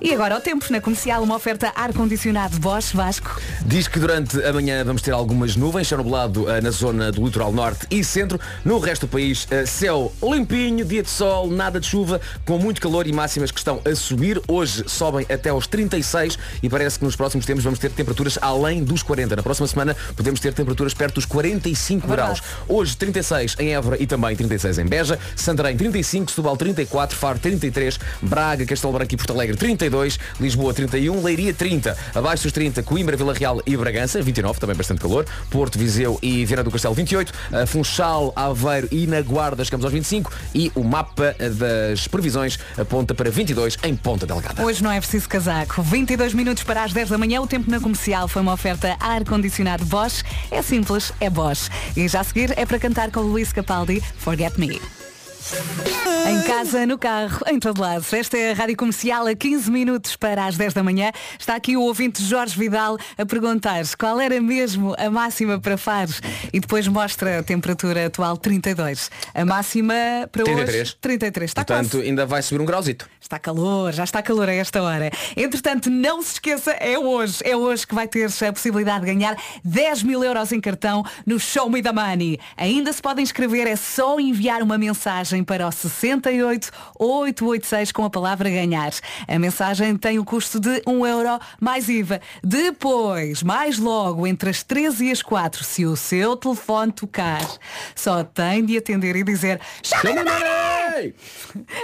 [0.00, 3.40] E agora o tempo na comercial, uma oferta ar-condicionado Bosch Vasco.
[3.64, 7.24] Diz que durante a manhã vamos ter algumas nuvens, céu nublado eh, na zona do
[7.24, 8.38] litoral norte e centro.
[8.64, 12.80] No resto do país, eh, céu limpinho, dia de sol, nada de chuva, com muito
[12.80, 14.40] calor e máximas que estão a subir.
[14.46, 18.84] Hoje sobem até aos 36 e parece que nos próximos tempos vamos ter temperaturas além
[18.84, 19.36] dos 40.
[19.36, 22.42] Na próxima semana podemos ter temperaturas perto dos 45 graus.
[22.68, 27.98] Hoje 36 em Évora e também 36 em Beja, Santarém 35, Setúbal 34, Faro 33,
[28.20, 33.16] Braga, Castelo Branco e Porto Alegre 32, Lisboa 31, Leiria 30, abaixo dos 30, Coimbra,
[33.16, 37.32] Vila Real e Bragança 29, também bastante calor, Porto, Viseu e Viana do Castelo 28,
[37.52, 42.58] eh, Funchal, Aveiro e na Guarda chegamos aos 25 e o mapa eh, das previsões
[42.76, 44.26] aponta para 22 em Ponta
[44.62, 45.82] Hoje não é preciso casaco.
[45.82, 47.40] 22 minutos para as 10 da manhã.
[47.40, 50.22] O tempo na comercial foi uma oferta ar-condicionado Bosch.
[50.50, 51.70] É simples, é Bosch.
[51.96, 55.03] E já a seguir é para cantar com Luís Capaldi, Forget Me.
[56.26, 58.04] Em casa, no carro, em todo lado.
[58.12, 61.12] Esta é a Rádio Comercial a 15 minutos para as 10 da manhã.
[61.38, 66.22] Está aqui o ouvinte Jorge Vidal a perguntar qual era mesmo a máxima para Fares
[66.50, 69.10] e depois mostra a temperatura atual 32.
[69.34, 69.94] A máxima
[70.32, 70.80] para 33.
[70.80, 71.50] hoje 33.
[71.50, 72.06] Está Portanto, quase.
[72.06, 73.06] ainda vai subir um grauzito.
[73.20, 75.10] Está calor, já está calor a esta hora.
[75.36, 79.36] Entretanto, não se esqueça, é hoje, é hoje que vai ter a possibilidade de ganhar
[79.62, 82.38] 10 mil euros em cartão no Show Me the Money.
[82.56, 88.50] Ainda se pode inscrever, é só enviar uma mensagem para o 68886 com a palavra
[88.50, 88.92] ganhar.
[89.26, 92.20] A mensagem tem o custo de 1 euro mais IVA.
[92.42, 97.44] Depois, mais logo, entre as 13 e as 4, se o seu telefone tocar,
[97.94, 99.60] só tem de atender e dizer
[100.04, 101.14] money!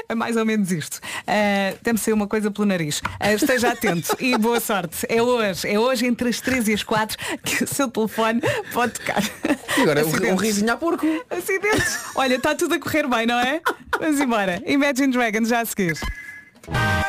[0.08, 0.96] É mais ou menos isto.
[0.96, 2.98] Uh, tem de ser uma coisa pelo nariz.
[2.98, 5.06] Uh, esteja atento e boa sorte.
[5.08, 8.40] É hoje, é hoje entre as 3 e as 4 que o seu telefone
[8.72, 9.22] pode tocar.
[9.76, 10.32] E agora um, Acidentes.
[10.32, 11.06] um risinho a porco.
[11.30, 11.98] Acidentes.
[12.14, 13.39] Olha, está tudo a correr bem, não é?
[13.98, 14.62] Vamos embora.
[14.66, 15.98] Imagine Dragons já a seguir.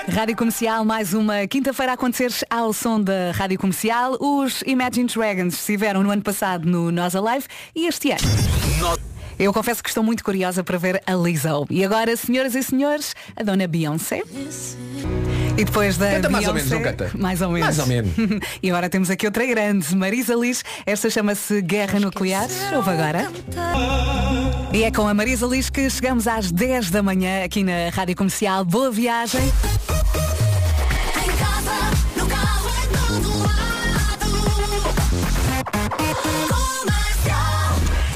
[0.09, 4.17] Rádio Comercial, mais uma quinta-feira a acontecer ao som da Rádio Comercial.
[4.19, 9.10] Os Imagine Dragons estiveram no ano passado no Nós Alive e este ano.
[9.41, 11.65] Eu confesso que estou muito curiosa para ver a Lizzo.
[11.67, 14.21] E agora, senhoras e senhores, a dona Beyoncé.
[15.57, 17.17] E depois da Canta mais ou Beyoncé- menos, não canta?
[17.17, 17.65] Mais ou menos.
[17.65, 18.11] Mais ou menos.
[18.61, 20.63] e agora temos aqui outra grande, Marisa Liz.
[20.85, 22.47] Esta chama-se Guerra Nuclear.
[22.75, 23.31] Ouve agora.
[24.71, 28.15] E é com a Marisa Liz que chegamos às 10 da manhã aqui na Rádio
[28.15, 28.63] Comercial.
[28.63, 29.41] Boa viagem.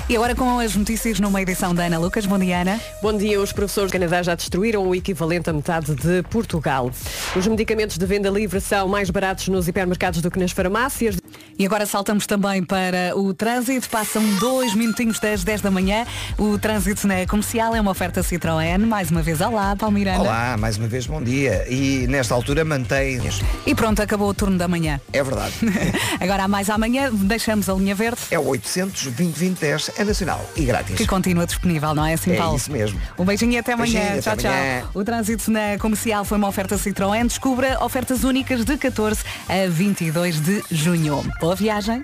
[0.08, 2.28] E agora com as notícias numa edição da Ana Lucas.
[2.28, 2.80] Bom dia, Ana.
[3.02, 3.42] Bom dia.
[3.42, 6.92] Os professores do Canadá já destruíram o equivalente a metade de Portugal.
[7.36, 11.18] Os medicamentos de venda livre são mais baratos nos hipermercados do que nas farmácias.
[11.58, 13.90] E agora saltamos também para o trânsito.
[13.90, 16.06] Passam dois minutinhos das 10 da manhã.
[16.38, 18.78] O trânsito na comercial é uma oferta Citroën.
[18.80, 20.20] Mais uma vez, olá, Paulo Miranda.
[20.20, 21.66] Olá, mais uma vez bom dia.
[21.70, 23.22] E nesta altura mantém.
[23.66, 25.00] E pronto, acabou o turno da manhã.
[25.14, 25.54] É verdade.
[26.20, 28.20] Agora há mais amanhã, deixamos a linha verde.
[28.32, 30.98] É o 800 2010 é nacional e grátis.
[30.98, 32.58] Que continua disponível, não é assim, É Paulo?
[32.58, 33.00] isso mesmo.
[33.18, 34.02] Um beijinho e até amanhã.
[34.02, 34.52] Beijinho, tchau, até tchau.
[34.52, 34.84] amanhã.
[34.94, 37.26] O trânsito na comercial foi uma oferta Citroën.
[37.28, 41.24] Descubra ofertas únicas de 14 a 22 de junho.
[41.46, 42.04] Boa viagem.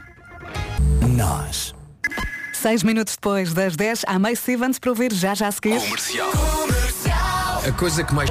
[1.17, 1.73] Nós.
[2.53, 5.79] Seis minutos depois das 10, há May Stevens para ouvir já já a seguir.
[7.67, 8.29] A coisa que mais.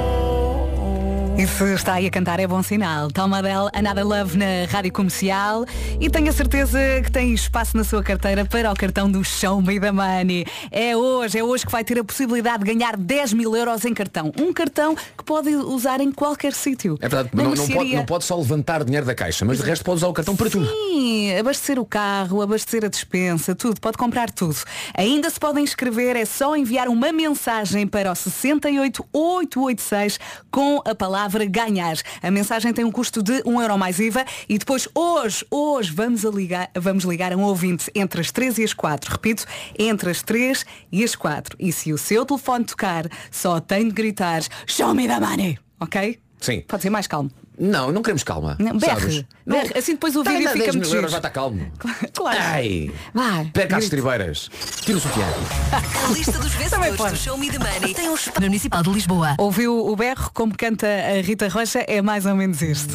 [1.41, 3.09] E se está aí a cantar é bom sinal.
[3.09, 5.65] Tom Adele, Another Love na Rádio Comercial
[5.99, 9.59] e tenho a certeza que tem espaço na sua carteira para o cartão do Show
[9.59, 10.45] Me the Money.
[10.69, 13.93] É hoje, é hoje que vai ter a possibilidade de ganhar 10 mil euros em
[13.95, 14.31] cartão.
[14.39, 16.99] Um cartão que pode usar em qualquer sítio.
[17.01, 19.83] É verdade, não, não, pode, não pode só levantar dinheiro da caixa, mas de resto
[19.83, 20.67] pode usar o cartão para tudo.
[20.67, 24.57] Sim, abastecer o carro, abastecer a despensa, tudo, pode comprar tudo.
[24.93, 30.19] Ainda se podem inscrever, é só enviar uma mensagem para o 68886
[30.51, 31.95] com a palavra ganhar.
[32.21, 36.23] A mensagem tem um custo de 1 euro mais IVA e depois hoje, hoje vamos,
[36.23, 39.11] ligar, vamos ligar a um ouvinte entre as 3 e as 4.
[39.11, 39.45] Repito,
[39.77, 41.55] entre as 3 e as 4.
[41.59, 46.19] E se o seu telefone tocar, só tem de gritar Show me the money, ok?
[46.39, 46.61] Sim.
[46.67, 47.31] Pode ser mais calmo.
[47.63, 48.55] Não, não queremos calma.
[48.57, 49.25] Não, berre, sabes?
[49.45, 49.71] berre.
[49.77, 51.01] Assim depois o Tá, vídeo fica 10 muito giro.
[51.07, 51.71] vai estar calmo.
[52.13, 52.37] Claro.
[52.41, 53.45] Ai, Vai.
[53.53, 54.49] perca as estribeiras.
[54.81, 55.23] Tira o sutiã.
[56.09, 59.35] A lista dos vencedores do Show Me the Money tem um espaço municipal de Lisboa.
[59.37, 61.85] Ouviu o berro como canta a Rita Rocha?
[61.87, 62.93] É mais ou menos este.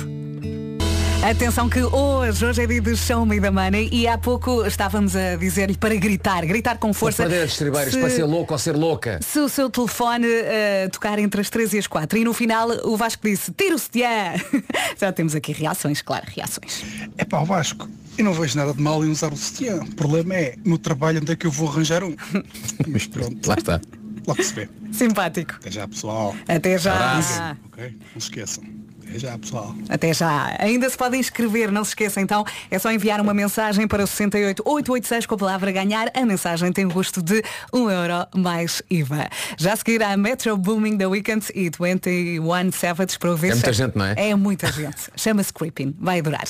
[1.29, 5.16] Atenção que hoje, hoje é dia de Show Me the Money e há pouco estávamos
[5.16, 7.24] a dizer-lhe para gritar, gritar com força.
[7.24, 9.18] perder estribeiras Se- para ser louco ou ser louca.
[9.22, 12.68] Se o seu telefone eh, tocar entre as 3 e as 4 e no final
[12.85, 14.35] o Vasco disse, tira o sutiã.
[14.97, 16.85] Já temos aqui reações, claro, reações.
[17.18, 19.79] É pá, o Vasco, eu não vejo nada de mal em usar o sutiã.
[19.83, 22.14] O problema é no trabalho onde é que eu vou arranjar um.
[22.87, 23.45] Mas pronto.
[23.49, 23.81] Lá está.
[24.29, 24.68] Logo se vê.
[24.93, 25.55] Simpático.
[25.57, 26.37] Até já, pessoal.
[26.47, 27.57] Até já.
[27.66, 27.97] Ok?
[28.14, 28.62] Não se esqueçam.
[29.09, 29.74] Até já, pessoal.
[29.88, 30.57] Até já.
[30.59, 32.44] Ainda se podem inscrever, não se esqueça então.
[32.70, 36.11] É só enviar uma mensagem para o 68886 com a palavra ganhar.
[36.14, 37.42] A mensagem tem o custo de
[37.72, 39.28] 1 euro mais IVA.
[39.57, 43.50] Já a seguir a Metro Booming da Weekend e 21 Savage para ouvir.
[43.50, 44.14] É muita gente, não é?
[44.16, 45.11] É muita gente.
[45.16, 45.94] Chama-se Creeping.
[46.00, 46.44] Vai adorar.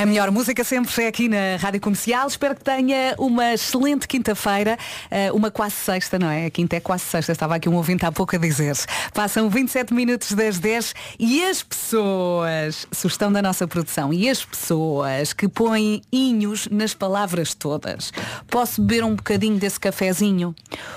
[0.00, 2.26] A melhor música sempre é aqui na Rádio Comercial.
[2.26, 4.78] Espero que tenha uma excelente quinta-feira,
[5.10, 6.46] eh, uma quase sexta, não é?
[6.46, 8.74] A quinta é quase sexta, estava aqui um ouvinte há pouco a dizer.
[9.12, 15.32] Passam 27 minutos das 10 e as pessoas, sugestão da nossa produção, e as pessoas
[15.32, 18.12] que põem inhos nas palavras todas.
[18.48, 20.54] Posso beber um bocadinho desse cafezinho?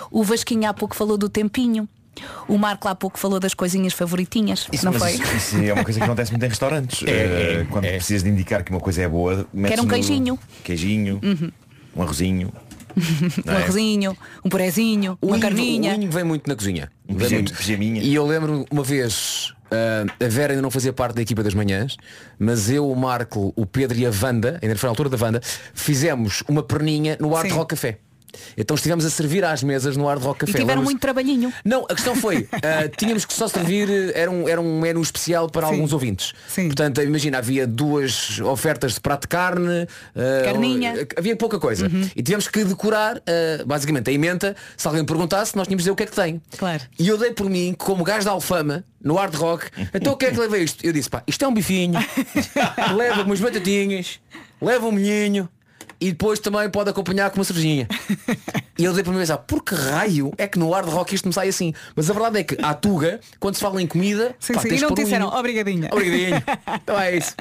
[0.09, 1.89] O Vasquinho há pouco falou do tempinho.
[2.47, 4.67] O Marco há pouco falou das coisinhas favoritinhas.
[4.83, 5.11] não mas foi?
[5.13, 7.03] Isso, isso é uma coisa que acontece muito em restaurantes.
[7.07, 10.39] É, é, Eh, quando precisas de indicar que uma coisa é boa, metes um queijinho.
[10.63, 11.51] Queijinho, Uhum.
[11.95, 12.51] um arrozinho.
[13.45, 13.57] um é?
[13.63, 15.91] arrozinho, um purezinho, uma inho- carninha.
[15.91, 16.89] O inho vem muito na cozinha.
[17.07, 17.53] Um Vem pijam- muito.
[17.53, 18.01] pijaminha.
[18.01, 21.53] E eu lembro uma vez, ah, a Vera ainda não fazia parte da equipa das
[21.53, 21.97] manhãs,
[22.39, 25.41] mas eu, o Marco, o Pedro e a Wanda, ainda foi na altura da Wanda,
[25.73, 27.49] fizemos uma perninha no Sim.
[27.49, 27.97] Rock Café.
[28.57, 30.51] Então estivemos a servir às mesas no Hard Rock E Café.
[30.59, 31.53] tiveram Lembras- muito trabalhinho.
[31.63, 35.01] Não, a questão foi, ah, tínhamos que só servir, eh, era um, era um menu
[35.01, 36.33] especial para alguns ouvintes.
[36.55, 41.07] Portanto, imagina, havia duas ofertas de prato de carne, ah, Carninha.
[41.17, 41.87] havia pouca coisa.
[41.87, 42.09] Uhum.
[42.15, 45.91] E tivemos que decorar, ah, basicamente, a emenda, se alguém perguntasse, nós tínhamos de dizer
[45.91, 46.41] o que é que tem.
[46.57, 46.83] Claro.
[46.97, 50.25] E eu dei por mim, como gajo da Alfama, no Hard Rock, então o que
[50.25, 50.83] é que leva isto?
[50.85, 51.99] Eu disse, pá, isto é um bifinho,
[52.95, 54.19] leva umas batatinhas,
[54.61, 55.47] leva um molhinho
[56.05, 57.87] e depois também pode acompanhar com uma cervejinha.
[58.77, 61.25] E eu dei para mim pensar, por que raio é que no Hard Rock isto
[61.29, 61.73] me sai assim?
[61.95, 64.67] Mas a verdade é que a Tuga, quando se fala em comida, Sim, pá, sim.
[64.67, 65.39] tens E não de te um disseram vinho.
[65.39, 65.89] obrigadinha.
[65.93, 66.43] Obrigadinho.
[66.83, 67.33] Então é isso.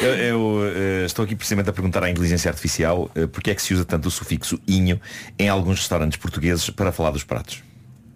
[0.00, 3.62] Eu, eu, eh, estou aqui precisamente a perguntar à inteligência artificial eh, porque é que
[3.62, 5.00] se usa tanto o sufixo inho
[5.36, 7.64] em alguns restaurantes portugueses para falar dos pratos.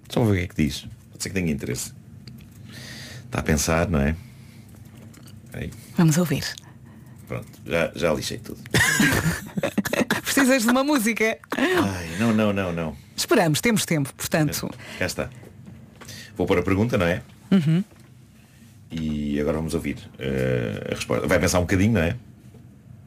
[0.09, 0.83] Só ver o que é que diz.
[1.11, 1.93] Pode ser que tenha interesse.
[3.25, 4.15] Está a pensar, não é?
[5.55, 6.45] Aí, Vamos ouvir.
[7.31, 8.59] Pronto, já, já lixei tudo.
[10.25, 11.39] Precisas de uma música?
[11.57, 12.97] Ai, não, não, não, não.
[13.17, 14.69] Esperamos, temos tempo, portanto.
[14.99, 15.31] Cá está.
[16.37, 17.23] Vou pôr a pergunta, não é?
[17.53, 17.85] Uhum.
[18.91, 21.29] E agora vamos ouvir eh, a resposta.
[21.29, 22.17] Vai pensar um bocadinho, não é?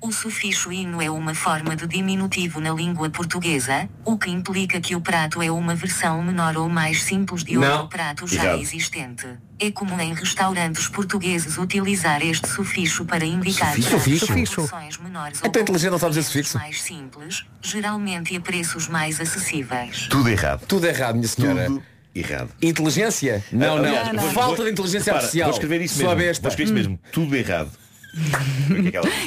[0.05, 4.93] O sufixo ino é uma forma de diminutivo na língua portuguesa, o que implica que
[4.97, 7.87] o prato é uma versão menor ou mais simples de outro Não.
[7.87, 8.59] prato já Errado.
[8.61, 9.25] existente.
[9.57, 13.89] É comum em restaurantes portugueses utilizar este sufixo para indicar Sufixo?
[13.89, 14.55] pratos Sufixo?
[14.55, 16.57] com versões menores ou Até inteligente não sabe dizer sufixo.
[16.57, 20.07] mais simples, geralmente a preços mais acessíveis.
[20.09, 20.65] Tudo errado.
[20.67, 21.65] Tudo errado, minha senhora.
[21.67, 21.81] Tudo
[22.13, 22.49] errado.
[22.61, 23.41] Inteligência?
[23.53, 23.85] Não, não.
[23.85, 25.49] Aliás, vou- Falta vou- de inteligência repara, artificial.
[25.49, 26.17] Vou escrever isso Sua mesmo.
[26.17, 26.41] besta.
[26.41, 26.99] Vou escrever isso mesmo.
[27.13, 27.71] Tudo errado.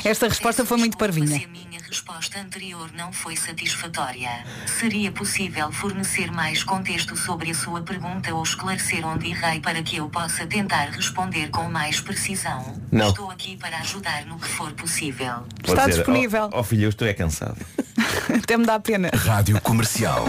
[0.05, 0.09] É.
[0.09, 1.37] Esta resposta foi muito parvinha.
[1.37, 4.29] A resposta anterior não foi satisfatória.
[4.67, 9.97] Seria possível fornecer mais contexto sobre a sua pergunta ou esclarecer onde errei para que
[9.97, 12.81] eu possa tentar responder com mais precisão?
[12.91, 13.09] Não.
[13.09, 15.45] Estou aqui para ajudar no que for possível.
[15.65, 16.51] Vou Está dizer, disponível.
[16.53, 17.57] Ó oh, filho, eu estou é cansado.
[18.37, 19.11] Até me dá pena.
[19.15, 20.27] Rádio Comercial.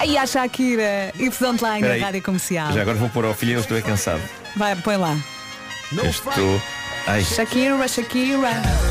[0.00, 2.00] Aí a Shakira, na Espera aí.
[2.00, 2.72] rádio comercial.
[2.72, 4.22] Já agora vou pôr ao filho, eu estou é cansado.
[4.56, 5.14] Vai, põe lá.
[5.92, 6.79] Estou.
[7.06, 7.24] Ai.
[7.24, 8.50] Shakira, Shakira.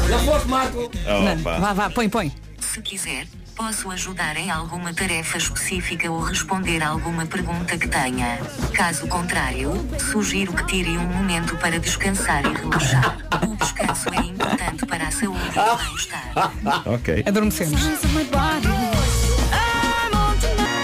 [0.10, 0.92] Não foste, Marco.
[1.06, 2.32] Não, vá, vá, põe, põe.
[2.60, 8.40] Se quiser, posso ajudar em alguma tarefa específica ou responder alguma pergunta que tenha.
[8.74, 9.72] Caso contrário,
[10.12, 13.18] sugiro que tire um momento para descansar e relaxar.
[13.48, 16.32] O descanso é importante para a saúde e o bem-estar.
[16.86, 17.24] Ok.
[17.26, 17.82] Adormecemos.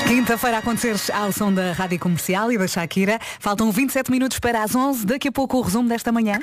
[0.07, 3.19] Quinta-feira a acontecer ao som da Rádio Comercial e da Shakira.
[3.39, 5.05] Faltam 27 minutos para as 11.
[5.05, 6.39] Daqui a pouco o resumo desta manhã.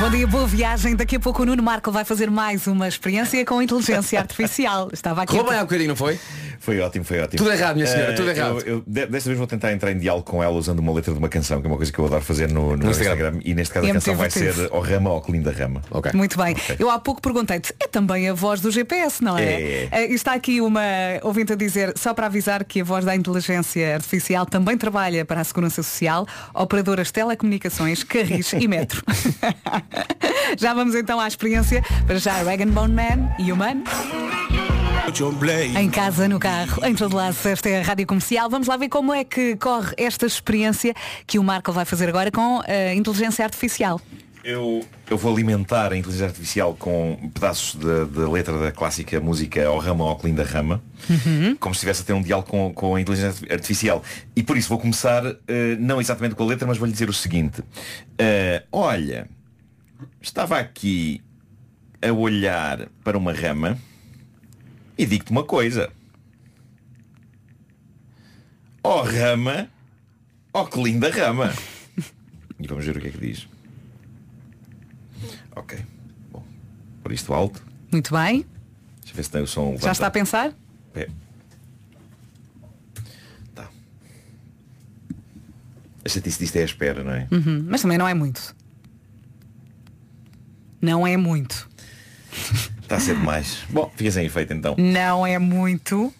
[0.00, 0.96] Bom dia, boa viagem.
[0.96, 4.90] Daqui a pouco o Nuno Marco vai fazer mais uma experiência com inteligência artificial.
[4.92, 5.32] Estava aqui.
[5.32, 6.18] Correu bem há bocadinho, não foi?
[6.60, 7.38] Foi ótimo, foi ótimo.
[7.38, 8.60] Tudo errado, minha senhora, Eh, tudo errado.
[8.60, 11.12] Eu, eu de- desta vez vou tentar entrar em diálogo com ela usando uma letra
[11.12, 13.14] de uma canção, que é uma coisa que eu adoro fazer no, no No Instagram.
[13.14, 13.40] Instagram.
[13.44, 15.82] E neste caso E a é canção vai ser O Rama ou Que Linda Rama.
[15.90, 16.12] Ok.
[16.14, 16.56] Muito bem.
[16.78, 19.44] Eu há pouco perguntei-te, é também a voz do GPS, não é?
[19.44, 19.88] É.
[19.90, 20.82] Eh, Está aqui uma
[21.22, 25.40] ouvinte a dizer, só para avisar que a voz da inteligência artificial também trabalha para
[25.40, 29.02] a Segurança Social, operadoras de telecomunicações, carris e metro.
[30.58, 33.82] já vamos então à experiência para já Dragon Bone Man e Human.
[35.76, 38.48] Em casa, no carro, em todo lado, esta é a Rádio Comercial.
[38.48, 40.94] Vamos lá ver como é que corre esta experiência
[41.26, 44.00] que o Marco vai fazer agora com a inteligência artificial.
[44.44, 49.66] Eu, eu vou alimentar a inteligência artificial com pedaços da da letra da clássica música
[49.66, 50.82] Ao Rama ou Que Linda Rama,
[51.58, 54.02] como se estivesse a ter um diálogo com, com a inteligência artificial.
[54.36, 57.12] E por isso vou começar, eh, não exatamente com a letra, mas vou-lhe dizer o
[57.12, 57.62] seguinte.
[58.18, 59.28] Eh, olha,
[60.20, 61.22] estava aqui
[62.02, 63.78] a olhar para uma rama
[64.96, 65.90] e digo-te uma coisa.
[68.82, 69.68] Ó rama,
[70.52, 71.52] ó que linda rama.
[72.60, 73.48] E vamos ver o que é que diz.
[75.56, 75.76] Ok.
[76.30, 76.42] Bom,
[77.02, 77.60] por isto alto.
[77.90, 78.46] Muito bem.
[79.00, 79.92] Deixa eu ver se tem o som Já levantado.
[79.92, 80.54] está a pensar?
[80.94, 81.08] É.
[83.54, 83.68] Tá.
[86.04, 87.26] A chatice disto é a espera, não é?
[87.32, 88.54] Uhum, Mas também não é muito.
[90.80, 91.68] Não é muito.
[92.84, 93.64] Está a ser demais.
[93.70, 94.74] Bom, fica sem efeito então.
[94.78, 96.12] Não é muito.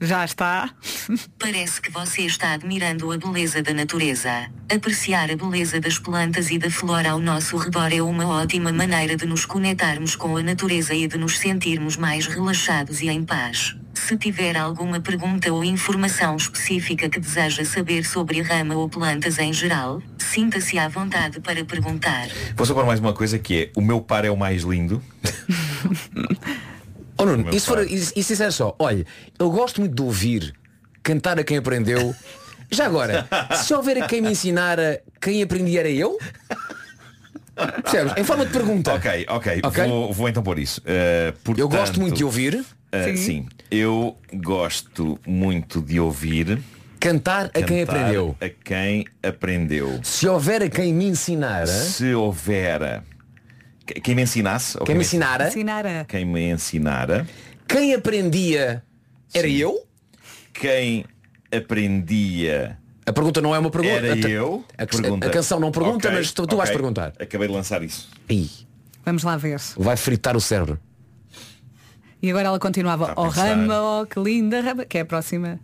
[0.00, 0.70] Já está.
[1.38, 4.30] Parece que você está admirando a beleza da natureza.
[4.70, 9.16] Apreciar a beleza das plantas e da flora ao nosso redor é uma ótima maneira
[9.16, 13.74] de nos conectarmos com a natureza e de nos sentirmos mais relaxados e em paz.
[13.94, 19.38] Se tiver alguma pergunta ou informação específica que deseja saber sobre a rama ou plantas
[19.38, 22.28] em geral, sinta-se à vontade para perguntar.
[22.54, 25.02] Vou só pôr mais uma coisa que é o meu par é o mais lindo.
[27.26, 29.04] Oh Nuno, e se, for, e, e se só, olha,
[29.38, 30.54] eu gosto muito de ouvir
[31.02, 32.14] cantar a quem aprendeu.
[32.70, 33.26] Já agora,
[33.62, 36.18] se houver a quem me ensinara, quem aprendi era eu?
[37.82, 38.12] Percebes?
[38.16, 38.92] Em forma de pergunta.
[38.94, 39.60] Ok, ok.
[39.62, 39.86] Ok?
[39.86, 40.80] Vou, vou então pôr isso.
[40.82, 42.54] Uh, Eu gosto portanto, muito de ouvir.
[42.54, 42.64] uh,
[43.04, 43.16] Sim.
[43.16, 43.48] sim.
[43.70, 46.58] Eu gosto muito de ouvir.
[47.00, 48.36] Cantar a quem cantar aprendeu.
[48.40, 50.00] A quem aprendeu.
[50.02, 51.66] Se houver a quem me ensinara.
[51.66, 53.02] Se houver.
[53.86, 54.76] Que- Quem me ensinasse.
[54.78, 55.48] ou Quem me ensinara.
[55.48, 56.04] Ensinara.
[56.08, 57.26] Quem me ensinara.
[57.68, 58.82] Quem aprendia
[59.32, 59.86] era eu?
[60.52, 61.04] Quem
[61.54, 62.78] aprendia.
[63.06, 63.94] A pergunta não é uma pergunta.
[63.94, 64.64] Era A- eu.
[64.76, 65.26] A, a- Pergunta.
[65.26, 66.78] a canção não pergunta, Ok, mas tu, tu vais ok.
[66.80, 67.12] perguntar.
[67.20, 68.08] Acabei de lançar isso.
[68.28, 68.50] Ih,
[69.04, 69.60] Vamos lá ver.
[69.76, 70.78] vai fritar o cérebro.
[72.20, 73.12] E agora ela continuava.
[73.12, 74.84] A Oh rama, oh que linda rama.
[74.84, 75.60] Que é a próxima.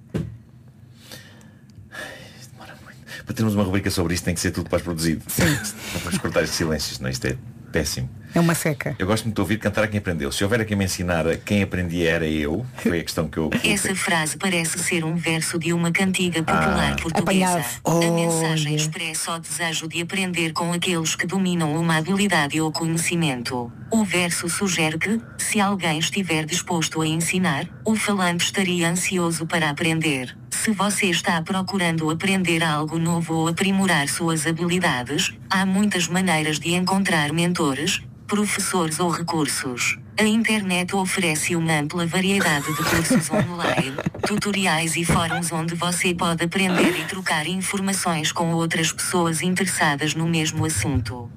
[3.24, 5.22] Para termos uma rubrica sobre isto tem que ser tudo pós-produzido.
[5.28, 5.44] Sim.
[5.44, 7.36] Não podemos cortar estes silêncios, não, isto é
[7.72, 8.08] péssimo.
[8.34, 8.96] É uma seca.
[8.98, 10.32] Eu gosto muito de ouvir cantar a quem aprendeu.
[10.32, 13.36] Se houver a quem me ensinar a quem aprendia era eu, foi a questão que
[13.38, 13.50] eu.
[13.62, 17.02] Essa frase parece ser um verso de uma cantiga popular Ah.
[17.02, 17.58] portuguesa.
[17.58, 17.64] Apanhado.
[17.84, 23.70] A mensagem expressa o desejo de aprender com aqueles que dominam uma habilidade ou conhecimento.
[23.90, 29.68] O verso sugere que, se alguém estiver disposto a ensinar, o falante estaria ansioso para
[29.68, 30.34] aprender.
[30.50, 36.72] Se você está procurando aprender algo novo ou aprimorar suas habilidades, há muitas maneiras de
[36.74, 38.00] encontrar mentores,
[38.32, 39.98] professores ou recursos.
[40.18, 43.94] A internet oferece uma ampla variedade de cursos online,
[44.26, 50.26] tutoriais e fóruns onde você pode aprender e trocar informações com outras pessoas interessadas no
[50.26, 51.30] mesmo assunto.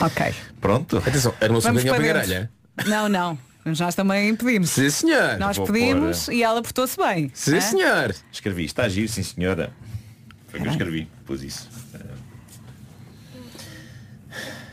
[0.00, 0.32] Ok.
[0.60, 0.98] Pronto.
[0.98, 1.94] Atenção, era uma dentro.
[1.96, 2.48] grelha.
[2.86, 3.36] Não, não.
[3.64, 4.70] Nós também pedimos.
[4.70, 5.38] Sim, senhor.
[5.40, 7.32] Nós Vou pedimos pôr, e ela portou-se bem.
[7.34, 7.60] Sim, Hã?
[7.60, 8.14] senhor.
[8.30, 9.72] Escrevi, está a giro, sim senhora.
[10.46, 11.68] Foi o que eu escrevi, pus isso.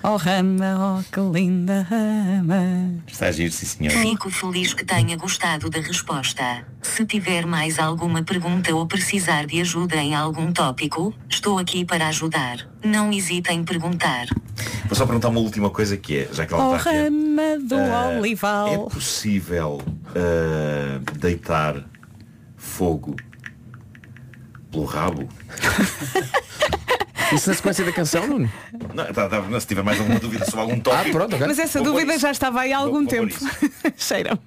[0.07, 3.01] Oh rama, oh que linda rama.
[3.07, 3.97] Está a giro, sim senhora.
[3.97, 6.63] Fico feliz que tenha gostado da resposta.
[6.83, 12.07] Se tiver mais alguma pergunta ou precisar de ajuda em algum tópico, estou aqui para
[12.09, 12.69] ajudar.
[12.83, 14.27] Não hesite em perguntar.
[14.85, 16.99] Vou só perguntar uma última coisa que é, já que ela Oh está aqui.
[16.99, 18.85] rama do É olival.
[18.91, 19.81] possível
[20.15, 21.83] ah, deitar
[22.55, 23.15] fogo
[24.69, 25.27] pelo rabo?
[27.33, 28.51] Isso na sequência da canção, Nuno?
[28.93, 31.09] Não, tá- tá- se tiver mais alguma dúvida sobre algum tópico.
[31.09, 31.47] Ah, pronto, ok.
[31.47, 33.33] Mas essa Vou dúvida já estava aí há algum Vou- tempo.
[33.97, 34.37] Cheiram.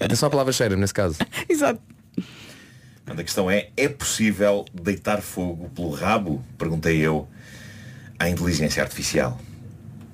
[0.00, 1.16] Atenção à palavra cheira, nesse caso.
[1.48, 1.80] Exato.
[3.06, 6.42] A questão é, é possível deitar fogo pelo rabo?
[6.56, 7.28] Perguntei eu
[8.18, 9.38] à inteligência artificial.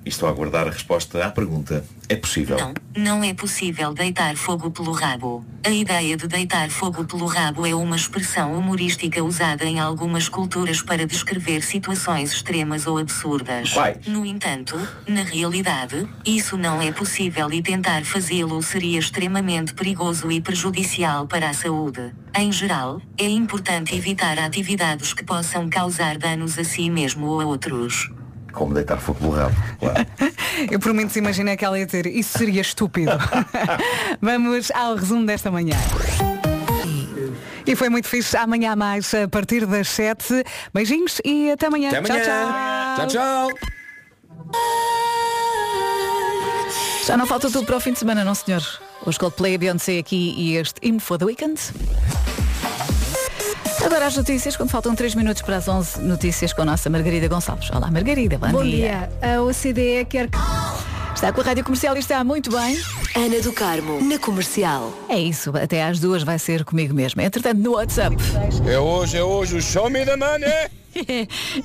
[0.09, 1.85] E estou a aguardar a resposta à pergunta.
[2.09, 2.57] É possível?
[2.57, 5.45] Não, não é possível deitar fogo pelo rabo.
[5.63, 10.81] A ideia de deitar fogo pelo rabo é uma expressão humorística usada em algumas culturas
[10.81, 13.71] para descrever situações extremas ou absurdas.
[13.71, 14.07] Quais?
[14.07, 14.75] No entanto,
[15.07, 21.51] na realidade, isso não é possível e tentar fazê-lo seria extremamente perigoso e prejudicial para
[21.51, 22.15] a saúde.
[22.35, 27.45] Em geral, é importante evitar atividades que possam causar danos a si mesmo ou a
[27.45, 28.09] outros.
[28.51, 30.05] Como deitar fogo pelo rabo, claro.
[30.69, 33.11] Eu por menos imaginei que ela ia dizer isso seria estúpido.
[34.21, 35.77] Vamos ao resumo desta manhã.
[37.65, 38.35] E foi muito fixe.
[38.35, 40.43] Amanhã mais a partir das 7.
[40.73, 41.89] Beijinhos e até amanhã.
[41.89, 42.23] Até amanhã.
[42.95, 43.07] Tchau, tchau.
[43.07, 43.69] Tchau, tchau.
[47.05, 48.61] Já não falta tudo para o fim de semana, não senhor?
[49.05, 51.59] Os Coldplay, a Beyoncé aqui e este In for the Weekend.
[53.89, 57.27] Agora as notícias, quando faltam 3 minutos para as 11 notícias com a nossa Margarida
[57.27, 57.71] Gonçalves.
[57.71, 59.09] Olá Margarida, bom, Bom dia.
[59.19, 60.29] A OCDE quer
[61.15, 62.79] Está com a Rádio Comercial e está muito bem.
[63.15, 64.93] Ana do Carmo, na comercial.
[65.09, 67.19] É isso, até às duas vai ser comigo mesmo.
[67.19, 68.15] Entretanto, no WhatsApp.
[68.71, 70.69] É hoje, é hoje o Show Me the Money.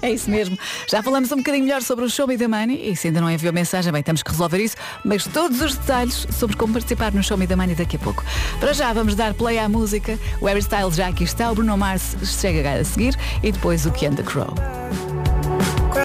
[0.03, 0.59] É isso mesmo.
[0.89, 3.31] Já falamos um bocadinho melhor sobre o Show Me the Money e se ainda não
[3.31, 7.23] enviou mensagem, bem, temos que resolver isso, mas todos os detalhes sobre como participar no
[7.23, 8.25] Show Me the Money daqui a pouco.
[8.61, 10.19] Para já vamos dar play à música.
[10.41, 13.93] O Harry Styles já aqui está, o Bruno Mars chega a seguir e depois o
[13.93, 14.55] Ken the Crow.